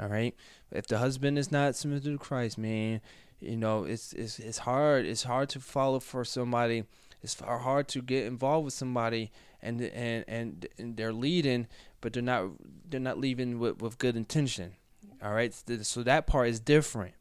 All 0.00 0.08
right. 0.08 0.34
If 0.70 0.86
the 0.86 0.98
husband 0.98 1.38
is 1.38 1.52
not 1.52 1.76
submitted 1.76 2.10
to 2.12 2.18
Christ, 2.18 2.58
man, 2.58 3.00
you 3.40 3.56
know 3.56 3.84
it's 3.84 4.12
it's 4.12 4.38
it's 4.38 4.58
hard. 4.58 5.04
It's 5.04 5.24
hard 5.24 5.48
to 5.50 5.60
follow 5.60 6.00
for 6.00 6.24
somebody. 6.24 6.84
It's 7.22 7.38
hard 7.38 7.88
to 7.88 8.02
get 8.02 8.26
involved 8.26 8.64
with 8.66 8.74
somebody 8.74 9.30
and 9.60 9.80
and 9.80 10.24
and, 10.26 10.66
and 10.78 10.96
they're 10.96 11.12
leading 11.12 11.68
but 12.02 12.12
they're 12.12 12.22
not 12.22 12.50
they're 12.90 13.00
not 13.00 13.18
leaving 13.18 13.58
with, 13.58 13.80
with 13.80 13.96
good 13.96 14.14
intention. 14.16 14.74
All 15.22 15.32
right? 15.32 15.54
So 15.54 16.02
that 16.02 16.26
part 16.26 16.48
is 16.48 16.60
different. 16.60 17.14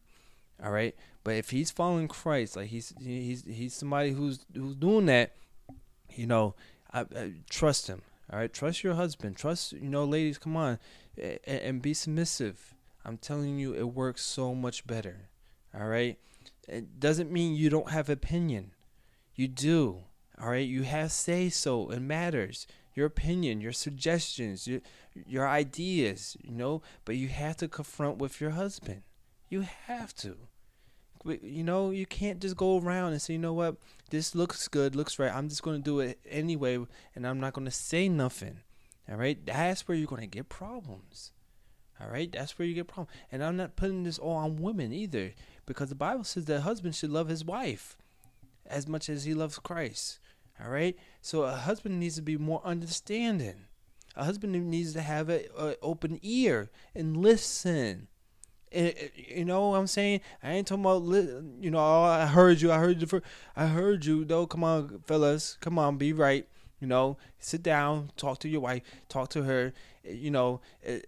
All 0.61 0.71
right? 0.71 0.93
But 1.23 1.35
if 1.35 1.51
he's 1.51 1.71
following 1.71 2.07
christ 2.09 2.57
like 2.57 2.67
he's 2.67 2.93
he's 2.99 3.45
he's 3.45 3.73
somebody 3.73 4.11
who's 4.11 4.43
who's 4.53 4.75
doing 4.75 5.05
that 5.05 5.35
you 6.09 6.25
know 6.25 6.55
I, 6.91 7.01
I 7.01 7.33
trust 7.49 7.87
him. 7.87 8.01
All 8.33 8.39
right? 8.39 8.51
Trust 8.51 8.83
your 8.83 8.95
husband. 8.95 9.37
Trust 9.37 9.73
you 9.73 9.87
know 9.87 10.03
ladies 10.03 10.37
come 10.37 10.57
on 10.57 10.79
and, 11.17 11.81
be 11.81 11.93
submissive 11.93 12.73
i'm 13.03 13.17
telling 13.17 13.59
you 13.59 13.73
it 13.73 13.93
works 13.93 14.21
so 14.21 14.55
much 14.55 14.87
better 14.87 15.29
all 15.73 15.87
right. 15.87 16.17
It 16.67 16.99
doesn't 16.99 17.31
mean 17.31 17.55
you 17.55 17.69
don't 17.69 17.91
have 17.91 18.09
opinion. 18.09 18.71
You 19.35 19.47
do. 19.47 20.03
All 20.41 20.49
right. 20.49 20.67
You 20.67 20.83
have 20.83 21.11
say 21.11 21.49
so. 21.49 21.89
It 21.89 22.01
matters. 22.01 22.67
Your 22.93 23.05
opinion, 23.05 23.61
your 23.61 23.71
suggestions, 23.71 24.67
your 24.67 24.81
your 25.13 25.47
ideas. 25.47 26.35
You 26.41 26.51
know, 26.51 26.81
but 27.05 27.15
you 27.15 27.29
have 27.29 27.57
to 27.57 27.67
confront 27.67 28.17
with 28.17 28.41
your 28.41 28.51
husband. 28.51 29.03
You 29.49 29.61
have 29.61 30.13
to. 30.17 30.37
You 31.25 31.63
know, 31.63 31.91
you 31.91 32.05
can't 32.05 32.39
just 32.39 32.57
go 32.57 32.79
around 32.79 33.11
and 33.11 33.21
say, 33.21 33.33
you 33.33 33.39
know 33.39 33.53
what, 33.53 33.75
this 34.09 34.33
looks 34.33 34.67
good, 34.67 34.95
looks 34.95 35.19
right. 35.19 35.31
I'm 35.31 35.49
just 35.49 35.61
going 35.61 35.77
to 35.77 35.83
do 35.83 35.99
it 35.99 36.17
anyway, 36.27 36.79
and 37.13 37.27
I'm 37.27 37.39
not 37.39 37.53
going 37.53 37.65
to 37.65 37.71
say 37.71 38.09
nothing. 38.09 38.61
All 39.09 39.17
right, 39.17 39.43
that's 39.45 39.87
where 39.87 39.97
you're 39.97 40.07
to 40.07 40.27
get 40.27 40.49
problems. 40.49 41.31
All 41.99 42.09
right, 42.09 42.31
that's 42.31 42.57
where 42.57 42.67
you 42.67 42.73
get 42.73 42.87
problems. 42.87 43.15
And 43.31 43.43
I'm 43.43 43.57
not 43.57 43.75
putting 43.75 44.03
this 44.03 44.17
all 44.17 44.37
on 44.37 44.57
women 44.57 44.91
either 44.91 45.33
because 45.65 45.89
the 45.89 45.95
Bible 45.95 46.23
says 46.23 46.45
that 46.45 46.61
husband 46.61 46.95
should 46.95 47.11
love 47.11 47.27
his 47.27 47.45
wife 47.45 47.97
as 48.65 48.87
much 48.87 49.09
as 49.09 49.25
he 49.25 49.33
loves 49.33 49.59
Christ. 49.59 50.19
All 50.63 50.69
right? 50.69 50.97
So 51.21 51.43
a 51.43 51.51
husband 51.51 51.99
needs 51.99 52.15
to 52.15 52.21
be 52.21 52.37
more 52.37 52.61
understanding. 52.63 53.65
A 54.15 54.25
husband 54.25 54.53
needs 54.69 54.93
to 54.93 55.01
have 55.01 55.29
an 55.29 55.75
open 55.81 56.19
ear 56.21 56.69
and 56.95 57.17
listen. 57.17 58.07
And, 58.71 58.93
you 59.15 59.45
know 59.45 59.69
what 59.69 59.77
I'm 59.77 59.87
saying? 59.87 60.21
I 60.41 60.53
ain't 60.53 60.67
talking 60.67 60.83
about, 60.83 61.03
you 61.03 61.71
know, 61.71 61.79
oh, 61.79 62.03
I 62.03 62.25
heard 62.25 62.61
you. 62.61 62.71
I 62.71 62.77
heard 62.77 63.01
you. 63.01 63.07
For, 63.07 63.21
I 63.55 63.67
heard 63.67 64.05
you. 64.05 64.25
Though, 64.25 64.47
come 64.47 64.63
on, 64.63 65.03
fellas. 65.05 65.57
Come 65.59 65.77
on, 65.77 65.97
be 65.97 66.13
right. 66.13 66.47
You 66.81 66.87
know, 66.87 67.17
sit 67.39 67.63
down, 67.63 68.11
talk 68.17 68.39
to 68.39 68.49
your 68.49 68.61
wife, 68.61 68.81
talk 69.07 69.29
to 69.29 69.43
her, 69.43 69.71
you 70.03 70.31
know, 70.31 70.59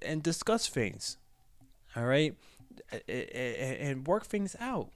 and 0.02 0.24
discuss 0.24 0.68
things. 0.68 1.18
All 1.96 2.06
right? 2.06 2.36
and 3.08 4.08
work 4.08 4.26
things 4.26 4.56
out. 4.60 4.90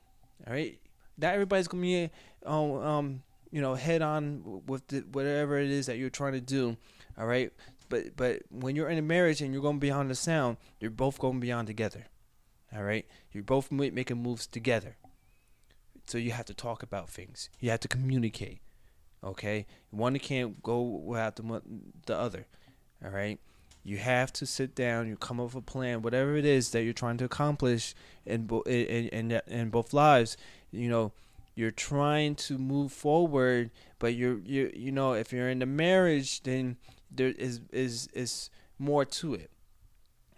All 0.46 0.54
right, 0.54 0.80
not 1.18 1.34
everybody's 1.34 1.68
gonna 1.68 1.82
be 1.82 2.10
um, 2.46 2.72
um 2.74 3.24
you 3.52 3.62
know 3.62 3.76
head 3.76 4.02
on 4.02 4.62
with 4.68 4.88
the, 4.88 5.00
whatever 5.12 5.58
it 5.58 5.70
is 5.70 5.88
that 5.88 5.98
you're 5.98 6.10
trying 6.10 6.34
to 6.34 6.42
do. 6.42 6.78
All 7.18 7.26
right, 7.26 7.52
but 7.90 8.16
but 8.16 8.44
when 8.50 8.76
you're 8.76 8.90
in 8.90 8.98
a 8.98 9.04
marriage 9.04 9.42
and 9.42 9.54
you're 9.54 9.64
gonna 9.64 9.80
be 9.80 9.92
on 9.92 10.08
the 10.08 10.16
sound, 10.16 10.58
you're 10.80 10.92
both 10.92 11.20
gonna 11.20 11.40
be 11.40 11.52
on 11.52 11.66
together. 11.66 12.06
All 12.76 12.84
right, 12.84 13.06
you're 13.32 13.44
both 13.44 13.72
making 13.72 14.22
moves 14.22 14.48
together. 14.48 14.98
So 16.06 16.18
you 16.18 16.32
have 16.32 16.46
to 16.46 16.54
talk 16.54 16.84
about 16.84 17.10
things. 17.10 17.50
You 17.60 17.70
have 17.72 17.82
to 17.82 17.88
communicate. 17.88 18.60
Okay, 19.24 19.66
one 19.90 20.18
can't 20.20 20.62
go 20.62 20.82
without 20.82 21.36
the 21.36 21.62
the 22.06 22.18
other. 22.18 22.46
All 23.04 23.12
right. 23.12 23.40
You 23.84 23.98
have 23.98 24.34
to 24.34 24.46
sit 24.46 24.76
down. 24.76 25.08
You 25.08 25.16
come 25.16 25.40
up 25.40 25.46
with 25.48 25.56
a 25.56 25.62
plan, 25.62 26.02
whatever 26.02 26.36
it 26.36 26.44
is 26.44 26.72
that 26.72 26.84
you're 26.84 26.94
trying 26.94 27.18
to 27.18 27.26
accomplish 27.26 27.96
in 28.26 28.50
in, 28.66 29.08
in 29.10 29.42
in 29.48 29.70
both 29.70 29.94
lives. 29.94 30.36
You 30.72 30.90
know, 30.90 31.14
you're 31.56 31.72
trying 31.72 32.36
to 32.36 32.58
move 32.58 32.92
forward, 32.92 33.72
but 33.98 34.14
you're 34.14 34.40
you 34.40 34.72
you 34.76 34.92
know 34.92 35.14
if 35.14 35.32
you're 35.32 35.50
in 35.50 35.60
the 35.60 35.66
marriage, 35.66 36.44
then 36.44 36.78
there 37.10 37.30
is 37.30 37.62
is 37.72 38.10
is 38.14 38.50
more 38.78 39.06
to 39.06 39.34
it. 39.34 39.50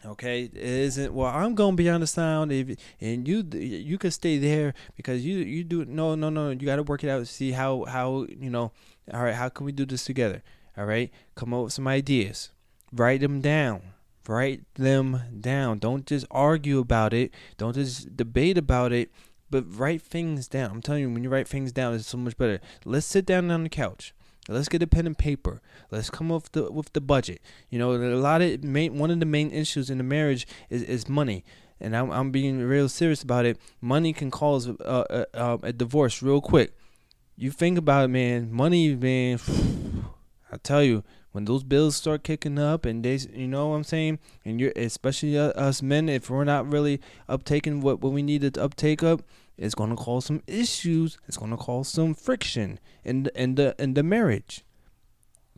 Okay, 0.06 0.44
it 0.44 0.56
isn't 0.56 1.14
well. 1.14 1.28
I'm 1.28 1.56
gonna 1.56 1.76
be 1.76 1.90
on 1.90 2.00
the 2.00 2.08
sound, 2.08 2.52
if, 2.54 2.78
and 3.02 3.28
you 3.28 3.44
you 3.54 3.98
could 3.98 4.14
stay 4.14 4.38
there 4.38 4.74
because 4.96 5.26
you 5.26 5.38
you 5.40 5.64
do 5.64 5.84
no 5.86 6.16
no 6.16 6.30
no. 6.30 6.52
You 6.52 6.66
got 6.66 6.78
to 6.78 6.84
work 6.84 7.04
it 7.04 7.10
out. 7.10 7.28
See 7.28 7.52
how 7.52 7.84
how 7.84 8.26
you 8.30 8.50
know. 8.50 8.72
All 9.14 9.24
right, 9.24 9.36
how 9.36 9.50
can 9.50 9.66
we 9.66 9.74
do 9.74 9.86
this 9.86 10.06
together? 10.06 10.42
All 10.78 10.86
right, 10.86 11.12
come 11.36 11.54
up 11.54 11.66
with 11.66 11.74
some 11.74 11.88
ideas. 11.88 12.52
Write 12.94 13.20
them 13.20 13.42
down. 13.42 13.82
Write 14.28 14.62
them 14.76 15.22
down. 15.42 15.80
Don't 15.80 16.06
just 16.06 16.26
argue 16.32 16.80
about 16.80 17.14
it. 17.14 17.34
Don't 17.58 17.74
just 17.74 18.16
debate 18.16 18.58
about 18.58 18.94
it, 18.94 19.12
but 19.50 19.66
write 19.68 20.02
things 20.02 20.48
down. 20.48 20.72
I'm 20.72 20.82
telling 20.82 21.02
you, 21.02 21.10
when 21.10 21.24
you 21.24 21.30
write 21.30 21.48
things 21.48 21.72
down, 21.72 21.94
it's 21.96 22.08
so 22.08 22.18
much 22.18 22.38
better. 22.38 22.62
Let's 22.86 23.06
sit 23.06 23.26
down 23.26 23.52
on 23.52 23.64
the 23.64 23.70
couch. 23.70 24.14
Let's 24.50 24.70
get 24.70 24.82
a 24.82 24.88
pen 24.88 25.06
and 25.06 25.18
paper. 25.18 25.62
Let's 25.92 26.10
come 26.10 26.32
up 26.32 26.44
with 26.44 26.52
the 26.54 26.72
with 26.72 26.94
the 26.94 27.02
budget. 27.02 27.42
You 27.70 27.80
know, 27.80 27.94
a 27.94 28.16
lot 28.16 28.42
of 28.42 28.64
main 28.64 28.98
one 28.98 29.12
of 29.12 29.20
the 29.20 29.26
main 29.26 29.52
issues 29.52 29.90
in 29.90 29.98
the 29.98 30.04
marriage 30.04 30.48
is, 30.70 30.82
is 30.84 31.08
money, 31.08 31.44
and 31.80 31.96
I'm 31.96 32.12
I'm 32.12 32.32
being 32.32 32.60
real 32.60 32.90
serious 32.90 33.22
about 33.22 33.46
it. 33.46 33.58
Money 33.80 34.12
can 34.12 34.32
cause 34.32 34.68
a, 34.68 34.76
a, 34.80 35.26
a, 35.34 35.46
um, 35.46 35.60
a 35.64 35.72
divorce 35.72 36.22
real 36.22 36.42
quick. 36.42 36.74
You 37.36 37.52
think 37.52 37.78
about 37.78 38.06
it, 38.06 38.10
man. 38.10 38.52
Money, 38.52 38.96
man. 38.96 39.40
I 40.52 40.58
tell 40.58 40.82
you, 40.82 41.04
when 41.32 41.46
those 41.46 41.64
bills 41.64 41.96
start 41.96 42.24
kicking 42.24 42.58
up 42.58 42.86
and 42.86 43.04
they 43.06 43.16
you 43.34 43.48
know 43.48 43.68
what 43.68 43.76
I'm 43.76 43.84
saying 43.84 44.20
and 44.44 44.60
you're 44.60 44.74
especially 44.76 45.38
uh, 45.38 45.50
us 45.50 45.82
men 45.82 46.10
if 46.10 46.30
we're 46.30 46.44
not 46.44 46.72
really 46.72 47.00
uptaking 47.28 47.82
what 47.82 48.02
what 48.02 48.12
we 48.12 48.24
need 48.24 48.42
to 48.42 48.62
uptake 48.62 49.04
up 49.04 49.22
it's 49.60 49.76
going 49.76 49.90
to 49.90 49.96
cause 49.98 50.26
some 50.26 50.42
issues. 50.48 51.18
It's 51.28 51.36
going 51.36 51.52
to 51.52 51.58
cause 51.58 51.90
some 51.90 52.14
friction 52.14 52.80
in 53.04 53.24
the, 53.24 53.42
in 53.42 53.56
the 53.56 53.76
in 53.78 53.94
the 53.94 54.04
marriage. 54.04 54.64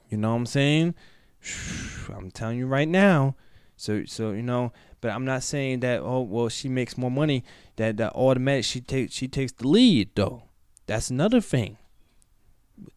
You 0.09 0.17
know 0.17 0.31
what 0.31 0.37
I'm 0.37 0.45
saying? 0.47 0.95
I'm 2.09 2.31
telling 2.31 2.57
you 2.57 2.65
right 2.65 2.87
now. 2.87 3.35
So 3.77 4.03
so 4.05 4.31
you 4.31 4.41
know, 4.41 4.73
but 5.01 5.11
I'm 5.11 5.23
not 5.25 5.43
saying 5.43 5.81
that 5.81 6.01
oh 6.01 6.21
well 6.21 6.49
she 6.49 6.67
makes 6.67 6.97
more 6.97 7.11
money 7.11 7.43
that 7.75 7.97
that 7.97 8.13
automatic 8.13 8.65
she 8.65 8.81
takes 8.81 9.13
she 9.13 9.27
takes 9.27 9.51
the 9.51 9.67
lead 9.67 10.09
though. 10.15 10.43
That's 10.87 11.11
another 11.11 11.39
thing. 11.39 11.77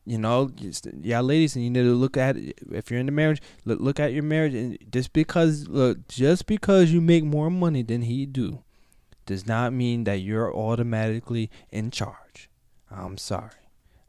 You 0.06 0.16
know, 0.16 0.50
yeah, 1.02 1.20
ladies, 1.20 1.54
and 1.56 1.64
you 1.64 1.70
need 1.70 1.82
to 1.82 1.94
look 1.94 2.16
at 2.16 2.38
it. 2.38 2.58
if 2.73 2.90
you're 2.90 3.00
in 3.00 3.06
the 3.06 3.12
marriage, 3.12 3.42
look 3.66 3.78
look 3.78 4.00
at 4.00 4.14
your 4.14 4.23
marriage, 4.23 4.54
and 4.54 4.78
just 4.90 5.12
because 5.12 5.68
look, 5.68 6.08
just 6.08 6.46
because 6.46 6.90
you 6.90 7.02
make 7.02 7.25
more 7.25 7.50
money 7.50 7.82
than 7.82 8.02
he 8.02 8.25
do, 8.25 8.62
does 9.26 9.47
not 9.47 9.73
mean 9.73 10.04
that 10.04 10.21
you're 10.21 10.54
automatically 10.54 11.50
in 11.71 11.90
charge. 11.90 12.50
I'm 12.90 13.19
sorry. 13.19 13.50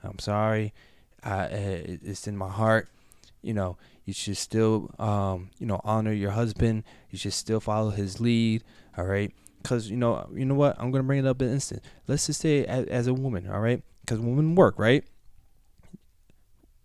I'm 0.04 0.20
sorry. 0.20 0.74
I, 1.24 1.46
it's 1.46 2.28
in 2.28 2.38
my 2.38 2.50
heart. 2.50 2.90
You 3.42 3.54
know, 3.54 3.78
you 4.06 4.14
should 4.14 4.38
still, 4.38 4.92
um, 5.00 5.50
you 5.60 5.66
know, 5.66 5.82
honor 5.84 6.12
your 6.12 6.32
husband. 6.32 6.84
You 7.10 7.18
should 7.18 7.34
still 7.34 7.60
follow 7.60 7.90
his 7.90 8.20
lead. 8.20 8.64
All 8.98 9.06
right. 9.06 9.32
Because, 9.62 9.90
you 9.90 9.98
know, 9.98 10.30
you 10.34 10.46
know 10.46 10.56
what? 10.56 10.76
I'm 10.78 10.92
to 10.94 11.04
bring 11.04 11.20
it 11.20 11.28
up 11.28 11.42
in 11.42 11.48
an 11.48 11.56
instant. 11.56 11.84
Let's 12.08 12.28
just 12.28 12.42
say 12.42 12.66
as, 12.66 12.86
as 12.88 13.08
a 13.08 13.14
woman. 13.14 13.50
All 13.50 13.60
right. 13.60 13.82
Because 14.02 14.20
women 14.20 14.56
work, 14.56 14.78
right? 14.78 15.04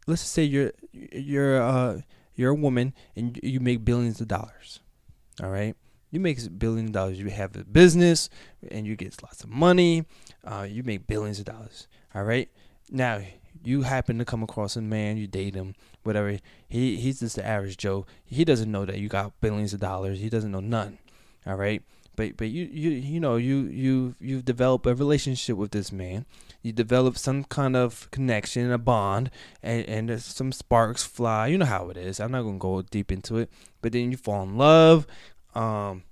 Let's 0.07 0.23
just 0.23 0.33
say 0.33 0.45
you're, 0.45 0.73
you're, 0.93 1.63
uh, 1.63 2.01
you're 2.35 2.51
a 2.51 2.55
woman 2.55 2.95
and 3.15 3.39
you 3.43 3.61
make 3.61 3.85
billions 3.85 4.21
of 4.21 4.29
dollars. 4.29 4.81
All 5.43 5.51
right 5.51 5.77
you 6.11 6.21
make 6.21 6.59
billions 6.59 6.91
of 6.91 6.95
dollars. 6.95 7.19
You 7.19 7.29
have 7.31 7.57
a 7.57 7.65
business 7.65 8.29
and 8.71 8.87
you 8.87 8.97
get 8.97 9.23
lots 9.23 9.43
of 9.45 9.51
money. 9.51 10.05
Uh, 10.45 10.67
you 10.69 10.83
make 10.83 11.07
billions 11.07 11.39
of 11.39 11.45
dollars. 11.45 11.89
All 12.15 12.25
right. 12.25 12.49
Now 12.91 13.23
you 13.63 13.83
happen 13.83 14.19
to 14.19 14.25
come 14.25 14.43
across 14.43 14.77
a 14.77 14.81
man, 14.81 15.17
you 15.17 15.27
date 15.27 15.55
him, 15.55 15.75
whatever. 16.03 16.39
He 16.69 16.97
he's 16.97 17.21
just 17.21 17.37
the 17.37 17.47
average 17.47 17.77
Joe. 17.77 18.07
He 18.25 18.45
doesn't 18.45 18.71
know 18.71 18.85
that 18.85 18.99
you 18.99 19.09
got 19.09 19.41
billions 19.41 19.73
of 19.73 19.81
dollars. 19.81 20.21
He 20.21 20.29
doesn't 20.29 20.51
know 20.51 20.61
none. 20.61 20.99
All 21.47 21.57
right. 21.57 21.83
But 22.17 22.37
but 22.37 22.49
you 22.49 22.69
you 22.71 22.91
you 22.91 23.21
know 23.21 23.37
you 23.37 23.63
you 23.63 24.15
you've 24.21 24.45
developed 24.45 24.87
a 24.87 24.95
relationship 24.95 25.57
with 25.57 25.71
this 25.71 25.93
man. 25.93 26.27
You 26.63 26.73
develop 26.73 27.17
some 27.17 27.45
kind 27.45 27.77
of 27.77 28.11
connection, 28.11 28.71
a 28.71 28.79
bond, 28.79 29.31
and 29.63 29.87
and 29.87 30.21
some 30.21 30.53
sparks 30.53 31.05
fly. 31.05 31.47
You 31.47 31.59
know 31.59 31.67
how 31.67 31.89
it 31.89 31.97
is. 31.97 32.21
I'm 32.21 32.33
not 32.33 32.43
gonna 32.43 32.59
go 32.59 32.83
deep 32.83 33.13
into 33.13 33.39
it. 33.39 33.51
But 33.81 33.93
then 33.93 34.11
you 34.11 34.17
fall 34.17 34.43
in 34.43 34.59
love. 34.59 35.07
Um, 35.55 36.05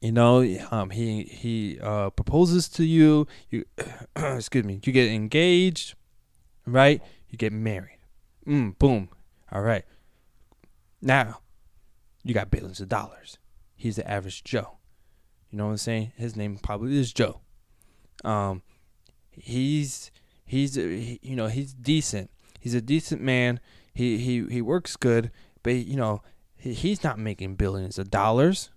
you 0.00 0.12
know, 0.12 0.42
um, 0.70 0.90
he 0.90 1.24
he 1.24 1.78
uh, 1.80 2.10
proposes 2.10 2.68
to 2.70 2.84
you. 2.84 3.26
You, 3.50 3.64
excuse 4.16 4.64
me. 4.64 4.80
You 4.82 4.92
get 4.92 5.10
engaged, 5.10 5.94
right? 6.66 7.02
You 7.28 7.36
get 7.36 7.52
married. 7.52 7.98
Mm, 8.46 8.78
boom. 8.78 9.10
All 9.52 9.62
right. 9.62 9.84
Now, 11.02 11.40
you 12.22 12.34
got 12.34 12.50
billions 12.50 12.80
of 12.80 12.88
dollars. 12.88 13.38
He's 13.76 13.96
the 13.96 14.10
average 14.10 14.44
Joe. 14.44 14.78
You 15.50 15.58
know 15.58 15.66
what 15.66 15.72
I'm 15.72 15.76
saying? 15.78 16.12
His 16.16 16.36
name 16.36 16.58
probably 16.58 16.98
is 16.98 17.12
Joe. 17.12 17.40
Um, 18.24 18.62
he's 19.30 20.10
he's 20.44 20.74
he, 20.74 21.18
you 21.22 21.36
know 21.36 21.48
he's 21.48 21.72
decent. 21.72 22.30
He's 22.58 22.74
a 22.74 22.80
decent 22.80 23.20
man. 23.20 23.60
He 23.92 24.18
he 24.18 24.46
he 24.46 24.62
works 24.62 24.96
good, 24.96 25.30
but 25.62 25.74
you 25.74 25.96
know 25.96 26.22
he's 26.60 27.02
not 27.02 27.18
making 27.18 27.56
billions 27.56 27.98
of 27.98 28.10
dollars. 28.10 28.70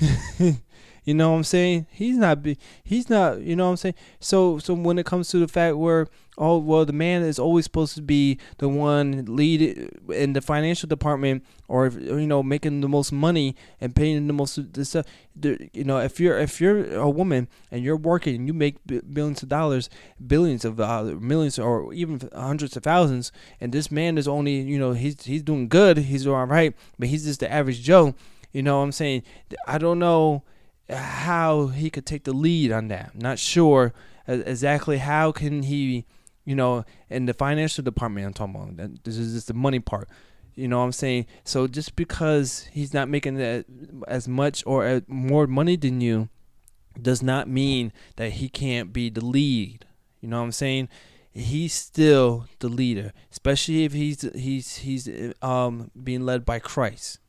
you 1.08 1.14
know 1.14 1.30
what 1.30 1.38
I'm 1.38 1.44
saying? 1.44 1.86
He's 1.90 2.18
not 2.18 2.42
be 2.42 2.58
he's 2.84 3.08
not, 3.08 3.40
you 3.40 3.56
know 3.56 3.64
what 3.64 3.70
I'm 3.70 3.76
saying? 3.78 3.94
So 4.20 4.58
so 4.58 4.74
when 4.74 4.98
it 4.98 5.06
comes 5.06 5.30
to 5.30 5.38
the 5.38 5.48
fact 5.48 5.78
where 5.78 6.06
oh 6.36 6.58
well 6.58 6.84
the 6.84 6.92
man 6.92 7.22
is 7.22 7.38
always 7.38 7.64
supposed 7.64 7.94
to 7.94 8.02
be 8.02 8.38
the 8.58 8.68
one 8.68 9.24
lead 9.26 9.90
in 10.12 10.34
the 10.34 10.42
financial 10.42 10.86
department 10.86 11.46
or 11.66 11.88
you 11.88 12.26
know 12.26 12.42
making 12.42 12.82
the 12.82 12.88
most 12.90 13.10
money 13.10 13.56
and 13.80 13.96
paying 13.96 14.26
the 14.26 14.34
most 14.34 14.74
the 14.74 14.84
stuff 14.84 15.06
you 15.42 15.82
know 15.82 15.98
if 15.98 16.20
you're 16.20 16.38
if 16.38 16.60
you're 16.60 16.94
a 16.94 17.08
woman 17.08 17.48
and 17.70 17.82
you're 17.82 17.96
working 17.96 18.36
and 18.36 18.46
you 18.46 18.52
make 18.52 18.76
billions 18.86 19.42
of 19.42 19.48
dollars 19.48 19.88
billions 20.24 20.62
of 20.62 20.78
uh, 20.78 21.04
millions 21.18 21.58
or 21.58 21.90
even 21.94 22.20
hundreds 22.36 22.76
of 22.76 22.82
thousands 22.82 23.32
and 23.62 23.72
this 23.72 23.90
man 23.90 24.18
is 24.18 24.28
only 24.28 24.60
you 24.60 24.78
know 24.78 24.92
he's 24.92 25.24
he's 25.24 25.42
doing 25.42 25.68
good 25.68 25.96
he's 25.96 26.24
doing 26.24 26.36
all 26.36 26.46
right 26.46 26.76
but 26.98 27.08
he's 27.08 27.24
just 27.24 27.40
the 27.40 27.50
average 27.50 27.80
joe 27.80 28.14
you 28.52 28.62
know 28.62 28.78
what 28.78 28.84
I'm 28.84 28.92
saying? 28.92 29.22
I 29.66 29.78
don't 29.78 29.98
know 29.98 30.42
how 30.90 31.68
he 31.68 31.90
could 31.90 32.06
take 32.06 32.24
the 32.24 32.32
lead 32.32 32.72
on 32.72 32.88
that. 32.88 33.14
Not 33.14 33.38
sure 33.38 33.92
exactly 34.26 34.98
how 34.98 35.32
can 35.32 35.62
he, 35.62 36.04
you 36.44 36.54
know, 36.54 36.84
in 37.08 37.26
the 37.26 37.34
financial 37.34 37.84
department 37.84 38.26
I'm 38.26 38.32
talking 38.34 38.74
about. 38.78 39.04
This 39.04 39.16
is 39.16 39.34
just 39.34 39.48
the 39.48 39.54
money 39.54 39.80
part. 39.80 40.08
You 40.54 40.66
know 40.66 40.78
what 40.78 40.84
I'm 40.84 40.92
saying? 40.92 41.26
So 41.44 41.68
just 41.68 41.94
because 41.94 42.68
he's 42.72 42.92
not 42.92 43.08
making 43.08 43.36
that 43.36 43.66
as 44.08 44.26
much 44.26 44.64
or 44.66 45.02
more 45.06 45.46
money 45.46 45.76
than 45.76 46.00
you 46.00 46.28
does 47.00 47.22
not 47.22 47.48
mean 47.48 47.92
that 48.16 48.32
he 48.32 48.48
can't 48.48 48.92
be 48.92 49.08
the 49.08 49.24
lead. 49.24 49.86
You 50.20 50.28
know 50.28 50.38
what 50.38 50.46
I'm 50.46 50.52
saying? 50.52 50.88
He's 51.32 51.72
still 51.72 52.46
the 52.58 52.68
leader, 52.68 53.12
especially 53.30 53.84
if 53.84 53.92
he's 53.92 54.22
he's 54.34 54.78
he's 54.78 55.08
um 55.40 55.92
being 56.02 56.26
led 56.26 56.44
by 56.44 56.58
Christ. 56.58 57.20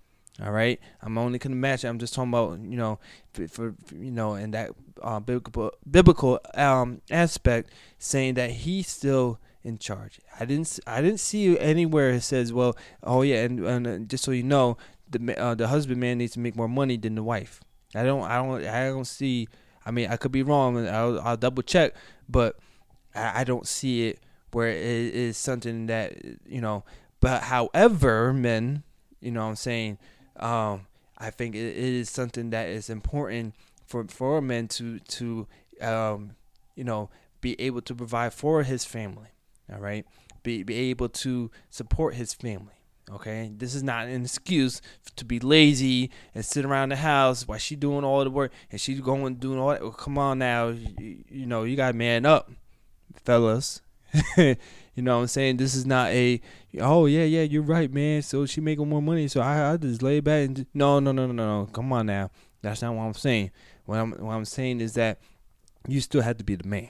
All 0.44 0.52
right, 0.52 0.80
I'm 1.02 1.18
only 1.18 1.38
gonna 1.38 1.56
match. 1.56 1.84
I'm 1.84 2.00
just 2.00 2.14
talking 2.14 2.30
about 2.30 2.60
you 2.60 2.78
know, 2.78 3.00
for, 3.34 3.48
for 3.48 3.76
you 3.94 4.12
know, 4.12 4.36
in 4.36 4.52
that 4.52 4.72
uh, 5.02 5.20
biblical 5.20 5.72
biblical 5.90 6.40
um 6.54 7.02
aspect, 7.12 7.72
saying 7.98 8.36
that 8.36 8.52
he's 8.52 8.88
still 8.88 9.40
in 9.64 9.78
charge. 9.78 10.20
I 10.40 10.46
didn't 10.46 10.80
I 10.88 11.02
didn't 11.02 11.20
see 11.20 11.60
anywhere 11.60 12.12
it 12.12 12.22
says, 12.22 12.54
well, 12.54 12.78
oh 13.04 13.22
yeah, 13.22 13.44
and, 13.44 13.60
and 13.60 13.88
uh, 13.88 13.98
just 14.00 14.24
so 14.24 14.32
you 14.32 14.44
know, 14.44 14.78
the 15.10 15.38
uh, 15.38 15.56
the 15.56 15.68
husband 15.68 16.00
man 16.00 16.18
needs 16.20 16.34
to 16.34 16.40
make 16.40 16.56
more 16.56 16.70
money 16.70 16.96
than 16.96 17.16
the 17.16 17.24
wife. 17.24 17.62
I 17.94 18.04
don't 18.04 18.24
I 18.24 18.38
don't 18.38 18.66
I 18.66 18.88
don't 18.88 19.06
see. 19.06 19.48
I 19.86 19.92
mean, 19.92 20.10
I 20.10 20.18
could 20.18 20.32
be 20.32 20.44
wrong. 20.44 20.88
I'll, 20.88 21.20
I'll 21.22 21.38
double 21.38 21.64
check, 21.64 21.96
but 22.28 22.58
I, 23.16 23.42
I 23.42 23.44
don't 23.44 23.68
see 23.68 24.08
it 24.08 24.20
where 24.52 24.70
it 24.70 24.78
is 25.16 25.38
something 25.38 25.88
that 25.88 26.14
you 26.46 26.62
know. 26.62 26.84
But 27.20 27.44
however, 27.44 28.32
men, 28.32 28.84
you 29.20 29.32
know, 29.32 29.42
what 29.42 29.50
I'm 29.50 29.56
saying 29.58 29.98
um, 30.40 30.88
I 31.18 31.30
think 31.30 31.56
it 31.56 31.76
is 31.76 32.10
something 32.10 32.50
that 32.52 32.70
is 32.70 32.90
important 32.90 33.56
for 33.86 34.06
for 34.08 34.42
men 34.42 34.68
to 34.70 35.00
to 35.00 35.48
um, 35.82 36.32
you 36.76 36.84
know 36.84 37.10
be 37.42 37.60
able 37.60 37.82
to 37.82 37.96
provide 37.96 38.34
for 38.34 38.64
his 38.64 38.86
family. 38.86 39.30
All 39.72 39.80
right, 39.80 40.06
be 40.44 40.64
be 40.64 40.76
able 40.76 41.10
to 41.10 41.52
support 41.70 42.16
his 42.16 42.34
family. 42.34 42.74
Okay, 43.12 43.52
this 43.56 43.74
is 43.74 43.82
not 43.82 44.08
an 44.08 44.22
excuse 44.22 44.82
to 45.16 45.26
be 45.26 45.40
lazy 45.40 46.12
and 46.36 46.46
sit 46.46 46.64
around 46.64 46.90
the 46.90 46.96
house 46.96 47.48
while 47.48 47.58
she 47.58 47.76
doing 47.76 48.04
all 48.04 48.24
the 48.24 48.30
work 48.30 48.52
and 48.72 48.80
she's 48.80 49.02
going 49.02 49.36
doing 49.36 49.58
all 49.58 49.70
that. 49.70 49.82
Well, 49.82 49.92
come 49.92 50.18
on 50.18 50.40
now, 50.40 50.68
you, 50.68 51.24
you 51.28 51.46
know 51.46 51.64
you 51.64 51.76
got 51.76 51.96
man 51.96 52.26
up, 52.26 52.52
fellas. 53.24 53.82
You 55.00 55.04
know 55.04 55.16
what 55.16 55.22
I'm 55.22 55.28
saying? 55.28 55.56
This 55.56 55.76
is 55.76 55.86
not 55.86 56.10
a 56.10 56.42
oh 56.82 57.06
yeah 57.06 57.24
yeah 57.24 57.44
you're 57.44 57.62
right 57.62 57.90
man. 57.90 58.22
So 58.22 58.46
she 58.46 58.60
making 58.60 58.90
more 58.90 59.02
money, 59.02 59.30
so 59.30 59.40
I 59.40 59.72
I 59.72 59.78
just 59.78 60.02
lay 60.02 60.20
back 60.20 60.46
and 60.46 60.66
no 60.74 61.00
no 61.00 61.14
no 61.14 61.26
no 61.26 61.32
no. 61.32 61.70
Come 61.72 61.94
on 61.94 62.08
now, 62.08 62.32
that's 62.62 62.82
not 62.82 62.94
what 62.94 63.04
I'm 63.04 63.14
saying. 63.14 63.52
What 63.86 63.98
I'm 63.98 64.12
what 64.12 64.34
I'm 64.34 64.44
saying 64.44 64.82
is 64.82 64.96
that 64.96 65.22
you 65.88 66.02
still 66.02 66.20
have 66.22 66.36
to 66.40 66.44
be 66.44 66.56
the 66.56 66.68
man. 66.68 66.90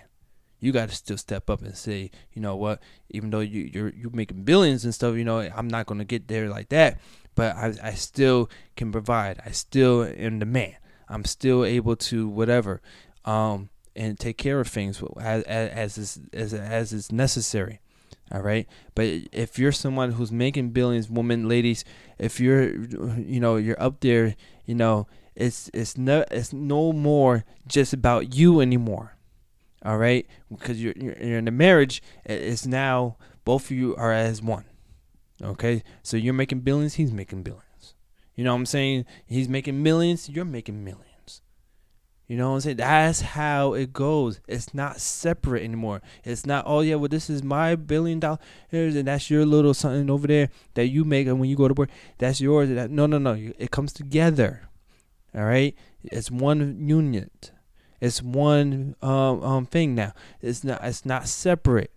You 0.59 0.71
got 0.71 0.89
to 0.89 0.95
still 0.95 1.17
step 1.17 1.51
up 1.51 1.61
and 1.61 1.77
say, 1.77 2.09
you 2.33 2.41
know 2.41 2.55
what? 2.55 2.81
Even 3.11 3.29
though 3.29 3.41
you 3.41 3.69
you're 3.71 3.89
you're 3.89 4.09
making 4.09 4.41
billions 4.41 4.85
and 4.85 4.95
stuff, 4.95 5.15
you 5.15 5.23
know 5.23 5.41
I'm 5.41 5.67
not 5.67 5.85
gonna 5.85 6.03
get 6.03 6.27
there 6.27 6.49
like 6.49 6.69
that, 6.69 6.99
but 7.35 7.55
I 7.55 7.75
I 7.83 7.93
still 7.93 8.49
can 8.75 8.91
provide. 8.91 9.39
I 9.45 9.51
still 9.51 10.01
am 10.03 10.39
the 10.39 10.47
man. 10.47 10.77
I'm 11.07 11.25
still 11.25 11.63
able 11.63 11.95
to 11.95 12.27
whatever. 12.27 12.81
Um, 13.23 13.69
and 13.95 14.17
take 14.17 14.39
care 14.39 14.59
of 14.59 14.67
things 14.67 14.99
as 15.19 15.43
as 15.43 15.69
as 15.69 15.97
is, 15.99 16.19
as, 16.33 16.53
as 16.55 16.91
is 16.91 17.11
necessary. 17.11 17.81
All 18.31 18.41
right. 18.41 18.67
But 18.95 19.07
if 19.31 19.57
you're 19.57 19.71
someone 19.71 20.13
who's 20.13 20.31
making 20.31 20.69
billions, 20.69 21.09
women, 21.09 21.47
ladies, 21.47 21.83
if 22.17 22.39
you're, 22.39 22.75
you 23.17 23.39
know, 23.39 23.55
you're 23.57 23.81
up 23.81 24.01
there, 24.01 24.35
you 24.65 24.75
know, 24.75 25.07
it's 25.35 25.69
it's 25.73 25.97
no 25.97 26.25
it's 26.29 26.51
no 26.51 26.91
more 26.91 27.45
just 27.65 27.93
about 27.93 28.35
you 28.35 28.59
anymore. 28.59 29.15
All 29.83 29.97
right, 29.97 30.27
because 30.51 30.83
you're 30.83 30.93
you're 30.97 31.13
in 31.13 31.47
a 31.47 31.51
marriage. 31.51 32.03
It's 32.25 32.65
now 32.67 33.15
both 33.45 33.65
of 33.65 33.71
you 33.71 33.95
are 33.95 34.11
as 34.11 34.41
one. 34.41 34.65
Okay, 35.41 35.83
so 36.03 36.17
you're 36.17 36.33
making 36.33 36.59
billions. 36.59 36.95
He's 36.95 37.13
making 37.13 37.43
billions. 37.43 37.95
You 38.35 38.43
know 38.43 38.53
what 38.53 38.59
I'm 38.59 38.65
saying? 38.65 39.05
He's 39.25 39.47
making 39.47 39.81
millions. 39.81 40.29
You're 40.29 40.45
making 40.45 40.83
millions. 40.83 41.08
You 42.29 42.37
know 42.37 42.49
what 42.49 42.55
I'm 42.57 42.61
saying? 42.61 42.77
That's 42.77 43.21
how 43.21 43.73
it 43.73 43.91
goes. 43.91 44.39
It's 44.47 44.71
not 44.71 45.01
separate 45.01 45.63
anymore. 45.63 46.03
It's 46.23 46.45
not, 46.45 46.63
oh 46.67 46.81
yeah, 46.81 46.93
well 46.93 47.07
this 47.09 47.27
is 47.27 47.41
my 47.41 47.75
billion 47.75 48.19
dollars 48.19 48.39
and 48.71 49.07
that's 49.07 49.31
your 49.31 49.47
little 49.47 49.73
something 49.73 50.11
over 50.11 50.27
there 50.27 50.49
that 50.75 50.89
you 50.89 51.03
make 51.03 51.25
and 51.25 51.39
when 51.39 51.49
you 51.49 51.55
go 51.55 51.67
to 51.67 51.73
work, 51.73 51.89
that's 52.19 52.39
yours. 52.39 52.69
No 52.69 53.07
no 53.07 53.17
no. 53.17 53.33
It 53.33 53.71
comes 53.71 53.91
together. 53.93 54.69
All 55.33 55.43
right? 55.43 55.75
It's 56.03 56.29
one 56.29 56.87
unit. 56.87 57.51
It's 57.99 58.21
one 58.21 58.95
um, 59.01 59.43
um 59.43 59.65
thing 59.65 59.95
now. 59.95 60.13
It's 60.39 60.63
not 60.63 60.81
it's 60.83 61.07
not 61.07 61.27
separate. 61.27 61.91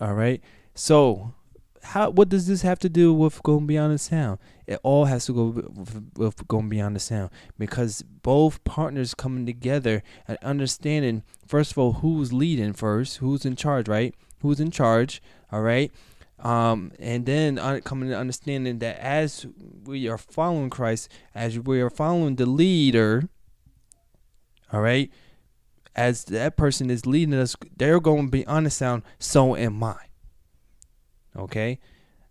All 0.00 0.14
right. 0.14 0.40
So 0.76 1.34
how 1.82 2.10
what 2.10 2.28
does 2.28 2.46
this 2.46 2.62
have 2.62 2.78
to 2.78 2.88
do 2.88 3.12
with 3.12 3.42
going 3.42 3.66
beyond 3.66 3.94
the 3.94 3.98
sound? 3.98 4.38
It 4.66 4.80
all 4.82 5.04
has 5.04 5.26
to 5.26 5.32
go 5.32 5.70
with, 6.16 6.48
going 6.48 6.68
beyond 6.68 6.96
the 6.96 7.00
sound 7.00 7.30
because 7.58 8.02
both 8.02 8.62
partners 8.64 9.14
coming 9.14 9.46
together 9.46 10.02
and 10.26 10.38
understanding 10.42 11.22
first 11.46 11.72
of 11.72 11.78
all 11.78 11.92
who's 11.94 12.32
leading 12.32 12.72
first, 12.72 13.18
who's 13.18 13.44
in 13.44 13.54
charge, 13.54 13.88
right? 13.88 14.14
Who's 14.40 14.58
in 14.58 14.70
charge? 14.70 15.22
All 15.52 15.62
right. 15.62 15.92
Um, 16.38 16.92
and 16.98 17.24
then 17.24 17.56
coming 17.82 18.10
to 18.10 18.18
understanding 18.18 18.80
that 18.80 18.98
as 18.98 19.46
we 19.84 20.08
are 20.08 20.18
following 20.18 20.68
Christ, 20.68 21.08
as 21.34 21.58
we 21.58 21.80
are 21.80 21.90
following 21.90 22.36
the 22.36 22.46
leader, 22.46 23.28
all 24.72 24.80
right, 24.80 25.10
as 25.94 26.24
that 26.24 26.56
person 26.56 26.90
is 26.90 27.06
leading 27.06 27.34
us, 27.34 27.56
they're 27.76 28.00
going 28.00 28.26
to 28.26 28.30
be 28.30 28.46
on 28.46 28.64
the 28.64 28.70
sound. 28.70 29.02
So 29.18 29.56
am 29.56 29.82
I. 29.82 29.96
Okay, 31.36 31.78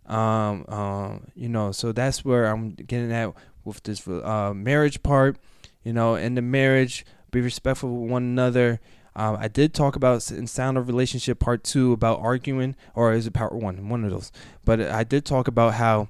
um, 0.07 0.65
um, 0.67 1.27
you 1.35 1.49
know, 1.49 1.71
so 1.71 1.91
that's 1.91 2.23
where 2.23 2.45
I'm 2.45 2.71
getting 2.71 3.11
at 3.11 3.33
with 3.63 3.83
this 3.83 4.07
uh, 4.07 4.53
marriage 4.55 5.01
part. 5.03 5.37
You 5.83 5.93
know, 5.93 6.15
in 6.15 6.35
the 6.35 6.41
marriage, 6.41 7.05
be 7.31 7.41
respectful 7.41 7.89
of 7.89 8.09
one 8.09 8.23
another. 8.23 8.79
Um, 9.15 9.37
I 9.39 9.47
did 9.47 9.73
talk 9.73 9.95
about 9.95 10.29
in 10.29 10.45
Sound 10.47 10.77
of 10.77 10.87
Relationship 10.87 11.39
Part 11.39 11.63
Two 11.63 11.93
about 11.93 12.19
arguing, 12.19 12.75
or 12.95 13.13
is 13.13 13.27
it 13.27 13.33
Part 13.33 13.53
One? 13.53 13.87
One 13.87 14.03
of 14.03 14.11
those. 14.11 14.31
But 14.65 14.81
I 14.81 15.03
did 15.03 15.25
talk 15.25 15.47
about 15.47 15.75
how, 15.75 16.09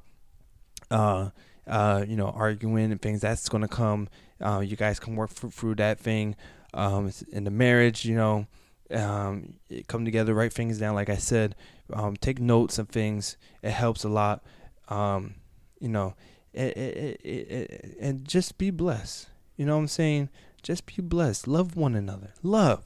uh, 0.90 1.30
uh, 1.68 2.06
you 2.08 2.16
know, 2.16 2.30
arguing 2.30 2.92
and 2.92 3.02
things 3.02 3.22
that's 3.22 3.48
to 3.48 3.68
come. 3.68 4.10
Uh, 4.42 4.60
you 4.60 4.76
guys 4.76 5.00
can 5.00 5.16
work 5.16 5.30
through, 5.30 5.52
through 5.52 5.76
that 5.76 6.00
thing. 6.00 6.36
Um, 6.74 7.12
in 7.32 7.44
the 7.44 7.52
marriage, 7.52 8.06
you 8.06 8.16
know, 8.16 8.48
um, 8.92 9.54
come 9.88 10.04
together, 10.04 10.34
write 10.34 10.54
things 10.54 10.80
down. 10.80 10.96
Like 10.96 11.10
I 11.10 11.18
said, 11.18 11.56
um, 11.94 12.16
take 12.16 12.40
notes 12.40 12.78
of 12.78 12.90
things. 12.90 13.38
It 13.62 13.72
helps 13.72 14.04
a 14.04 14.10
lot. 14.10 14.44
Um, 14.88 15.36
you 15.80 15.90
know, 15.90 16.16
it, 16.54 16.78
it, 16.78 17.22
it, 17.24 17.98
and 18.00 18.26
just 18.28 18.58
be 18.58 18.70
blessed. 18.70 19.28
You 19.58 19.66
know 19.66 19.76
what 19.76 19.82
I'm 19.82 19.88
saying? 19.88 20.30
Just 20.64 20.86
be 20.86 21.02
blessed. 21.02 21.48
Love 21.48 21.76
one 21.76 21.96
another. 21.96 22.34
Love. 22.42 22.84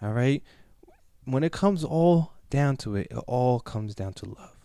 All 0.00 0.12
right. 0.12 0.42
When 1.24 1.44
it 1.44 1.52
comes 1.52 1.84
all 1.84 2.32
down 2.50 2.76
to 2.78 2.96
it, 2.96 3.08
it 3.10 3.18
all 3.26 3.60
comes 3.60 3.94
down 3.94 4.12
to 4.14 4.26
love. 4.26 4.56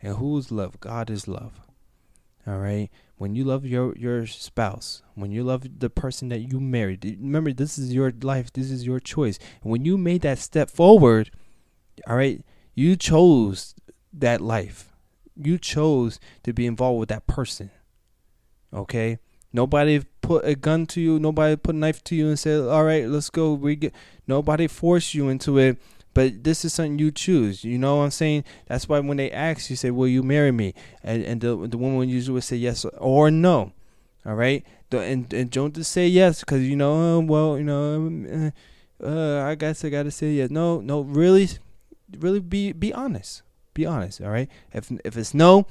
And 0.00 0.16
who's 0.16 0.52
love? 0.52 0.80
God 0.80 1.10
is 1.10 1.26
love. 1.26 1.60
All 2.46 2.58
right. 2.58 2.90
When 3.16 3.34
you 3.34 3.44
love 3.44 3.64
your 3.64 3.96
your 3.96 4.26
spouse, 4.26 5.02
when 5.14 5.30
you 5.30 5.44
love 5.44 5.78
the 5.78 5.90
person 5.90 6.28
that 6.28 6.40
you 6.40 6.60
married, 6.60 7.04
remember 7.20 7.52
this 7.52 7.78
is 7.78 7.92
your 7.92 8.12
life. 8.22 8.52
This 8.52 8.70
is 8.70 8.84
your 8.84 9.00
choice. 9.00 9.38
And 9.62 9.70
when 9.70 9.84
you 9.84 9.96
made 9.96 10.22
that 10.22 10.38
step 10.38 10.68
forward, 10.68 11.30
all 12.06 12.16
right, 12.16 12.44
you 12.74 12.96
chose 12.96 13.74
that 14.12 14.40
life. 14.40 14.92
You 15.36 15.58
chose 15.58 16.20
to 16.42 16.52
be 16.52 16.66
involved 16.66 17.00
with 17.00 17.08
that 17.08 17.26
person. 17.26 17.70
Okay. 18.72 19.18
Nobody 19.52 20.02
put 20.20 20.44
a 20.44 20.54
gun 20.54 20.86
to 20.86 21.00
you. 21.00 21.18
Nobody 21.18 21.56
put 21.56 21.74
a 21.74 21.78
knife 21.78 22.02
to 22.04 22.16
you 22.16 22.28
and 22.28 22.38
said, 22.38 22.62
"All 22.62 22.84
right, 22.84 23.06
let's 23.08 23.30
go." 23.30 23.54
We 23.54 23.76
get. 23.76 23.94
Nobody 24.26 24.66
forced 24.66 25.14
you 25.14 25.28
into 25.28 25.58
it. 25.58 25.78
But 26.12 26.44
this 26.44 26.64
is 26.64 26.72
something 26.72 26.98
you 26.98 27.10
choose. 27.10 27.64
You 27.64 27.78
know 27.78 27.96
what 27.96 28.04
I'm 28.04 28.10
saying? 28.10 28.44
That's 28.66 28.88
why 28.88 29.00
when 29.00 29.16
they 29.16 29.30
ask, 29.30 29.70
you 29.70 29.76
say, 29.76 29.90
"Will 29.90 30.08
you 30.08 30.22
marry 30.22 30.50
me?" 30.52 30.74
And 31.02 31.22
and 31.24 31.40
the 31.40 31.56
the 31.68 31.78
woman 31.78 32.08
usually 32.08 32.34
would 32.34 32.44
say 32.44 32.56
yes 32.56 32.84
or 32.98 33.30
no. 33.30 33.72
All 34.26 34.34
right. 34.34 34.64
And 34.90 35.32
and 35.32 35.50
don't 35.50 35.74
just 35.74 35.90
say 35.90 36.06
yes 36.06 36.40
because 36.40 36.62
you 36.62 36.76
know, 36.76 37.20
well, 37.20 37.58
you 37.58 37.64
know, 37.64 38.52
uh, 39.02 39.42
I 39.42 39.54
guess 39.56 39.84
I 39.84 39.88
gotta 39.88 40.10
say 40.10 40.32
yes. 40.32 40.50
No, 40.50 40.80
no, 40.80 41.00
really, 41.00 41.48
really 42.20 42.40
be 42.40 42.72
be 42.72 42.92
honest. 42.92 43.42
Be 43.74 43.86
honest. 43.86 44.20
All 44.20 44.30
right. 44.30 44.48
If 44.72 44.90
if 45.04 45.16
it's 45.16 45.34
no, 45.34 45.66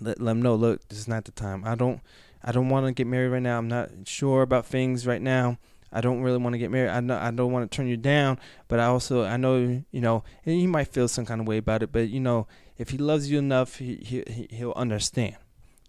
let, 0.00 0.20
let 0.20 0.32
them 0.32 0.42
know. 0.42 0.54
Look, 0.54 0.88
this 0.88 0.98
is 0.98 1.08
not 1.08 1.24
the 1.24 1.32
time. 1.32 1.64
I 1.64 1.74
don't. 1.74 2.00
I 2.42 2.52
don't 2.52 2.68
want 2.68 2.86
to 2.86 2.92
get 2.92 3.06
married 3.06 3.28
right 3.28 3.42
now. 3.42 3.56
I'm 3.56 3.68
not 3.68 3.90
sure 4.04 4.42
about 4.42 4.66
things 4.66 5.06
right 5.06 5.22
now. 5.22 5.58
I 5.90 6.00
don't 6.00 6.20
really 6.22 6.38
want 6.38 6.54
to 6.54 6.58
get 6.58 6.72
married. 6.72 6.90
I 6.90 7.00
know 7.00 7.16
I 7.16 7.30
don't 7.30 7.52
want 7.52 7.70
to 7.70 7.74
turn 7.74 7.86
you 7.86 7.96
down, 7.96 8.38
but 8.66 8.80
I 8.80 8.86
also 8.86 9.24
I 9.24 9.36
know 9.36 9.82
you 9.90 10.00
know, 10.00 10.24
and 10.44 10.56
he 10.56 10.66
might 10.66 10.88
feel 10.88 11.08
some 11.08 11.24
kind 11.24 11.40
of 11.40 11.46
way 11.46 11.56
about 11.56 11.82
it. 11.82 11.92
But 11.92 12.10
you 12.10 12.20
know, 12.20 12.48
if 12.76 12.90
he 12.90 12.98
loves 12.98 13.30
you 13.30 13.38
enough, 13.38 13.76
he 13.76 13.96
he 13.96 14.48
he'll 14.50 14.74
understand. 14.76 15.36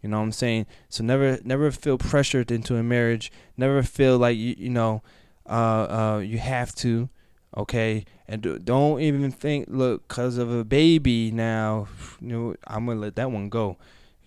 You 0.01 0.09
know 0.09 0.17
what 0.17 0.25
I'm 0.25 0.31
saying? 0.31 0.67
So 0.87 1.03
never 1.03 1.39
never 1.43 1.71
feel 1.71 1.97
pressured 1.97 2.51
into 2.51 2.75
a 2.75 2.83
marriage. 2.83 3.31
Never 3.57 3.81
feel 3.81 4.19
like 4.19 4.37
you 4.37 4.53
you 4.55 4.69
know, 4.69 5.01
uh 5.49 6.13
uh 6.15 6.19
you 6.19 6.37
have 6.37 6.75
to. 6.75 7.09
Okay, 7.57 8.05
and 8.27 8.41
do, 8.41 8.59
don't 8.59 8.99
even 8.99 9.31
think 9.31 9.67
look 9.69 10.07
because 10.07 10.37
of 10.37 10.51
a 10.51 10.63
baby 10.63 11.31
now. 11.31 11.87
You 12.19 12.27
know 12.27 12.55
I'm 12.67 12.85
gonna 12.85 12.99
let 12.99 13.15
that 13.15 13.31
one 13.31 13.49
go 13.49 13.77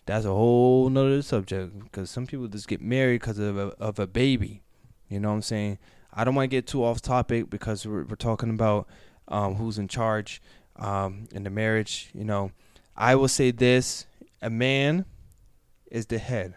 that's 0.08 0.24
a 0.24 0.30
whole 0.30 0.88
nother 0.88 1.20
subject 1.20 1.78
because 1.80 2.10
some 2.10 2.26
people 2.26 2.48
just 2.48 2.66
get 2.66 2.80
married 2.80 3.20
because 3.20 3.38
of 3.38 3.58
a, 3.58 3.66
of 3.78 3.98
a 3.98 4.06
baby. 4.06 4.62
You 5.10 5.20
know 5.20 5.28
what 5.28 5.34
I'm 5.34 5.42
saying? 5.42 5.78
I 6.14 6.24
don't 6.24 6.34
want 6.34 6.50
to 6.50 6.56
get 6.56 6.66
too 6.66 6.82
off 6.82 7.02
topic 7.02 7.50
because 7.50 7.86
we're, 7.86 8.04
we're 8.04 8.16
talking 8.16 8.48
about 8.48 8.88
um, 9.28 9.56
who's 9.56 9.76
in 9.76 9.86
charge 9.86 10.40
um, 10.76 11.28
in 11.32 11.44
the 11.44 11.50
marriage. 11.50 12.08
You 12.14 12.24
know, 12.24 12.52
I 12.96 13.16
will 13.16 13.28
say 13.28 13.50
this: 13.50 14.06
a 14.40 14.48
man 14.48 15.04
is 15.90 16.06
the 16.06 16.16
head, 16.16 16.54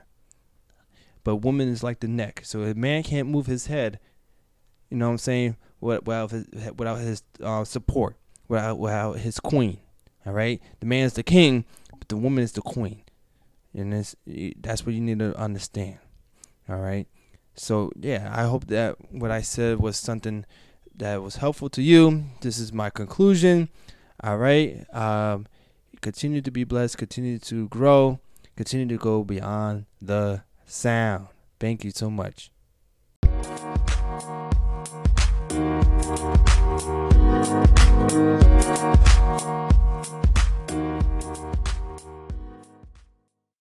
but 1.25 1.38
woman 1.38 1.67
is 1.67 1.84
like 1.84 1.99
the 1.99 2.07
neck. 2.07 2.43
So 2.45 2.62
a 2.62 2.73
man 2.73 3.03
can't 3.03 3.27
move 3.27 3.47
his 3.47 3.67
head. 3.67 3.99
You 4.89 4.95
know 4.95 5.07
what 5.07 5.12
I'm 5.12 5.17
saying? 5.17 5.57
Without 5.81 6.31
his, 6.31 6.45
without 6.77 6.99
his 6.99 7.23
uh, 7.43 7.63
support, 7.63 8.15
without 8.47 8.77
without 8.77 9.17
his 9.17 9.39
queen. 9.39 9.79
All 10.25 10.33
right, 10.33 10.61
the 10.79 10.85
man 10.85 11.05
is 11.05 11.13
the 11.13 11.23
king, 11.23 11.65
but 11.97 12.07
the 12.07 12.17
woman 12.17 12.43
is 12.43 12.51
the 12.51 12.61
queen 12.61 13.03
and 13.73 13.93
it's, 13.93 14.15
that's 14.59 14.85
what 14.85 14.95
you 14.95 15.01
need 15.01 15.19
to 15.19 15.37
understand. 15.37 15.97
All 16.69 16.79
right. 16.79 17.07
So 17.55 17.91
yeah, 17.99 18.31
I 18.33 18.43
hope 18.43 18.67
that 18.67 18.95
what 19.11 19.31
I 19.31 19.41
said 19.41 19.79
was 19.79 19.97
something 19.97 20.45
that 20.95 21.21
was 21.21 21.37
helpful 21.37 21.69
to 21.69 21.81
you. 21.81 22.25
This 22.41 22.59
is 22.59 22.71
my 22.71 22.89
conclusion. 22.89 23.69
All 24.23 24.37
right. 24.37 24.85
Um, 24.93 25.47
continue 26.01 26.41
to 26.41 26.51
be 26.51 26.63
blessed. 26.63 26.97
Continue 26.97 27.39
to 27.39 27.67
grow. 27.69 28.19
Continue 28.55 28.87
to 28.87 28.97
go 28.97 29.23
beyond 29.23 29.85
the 30.01 30.43
sound. 30.65 31.27
Thank 31.59 31.83
you 31.83 31.91
so 31.91 32.09
much. 32.09 32.50
Thank 36.13 36.52
you. 38.15 39.70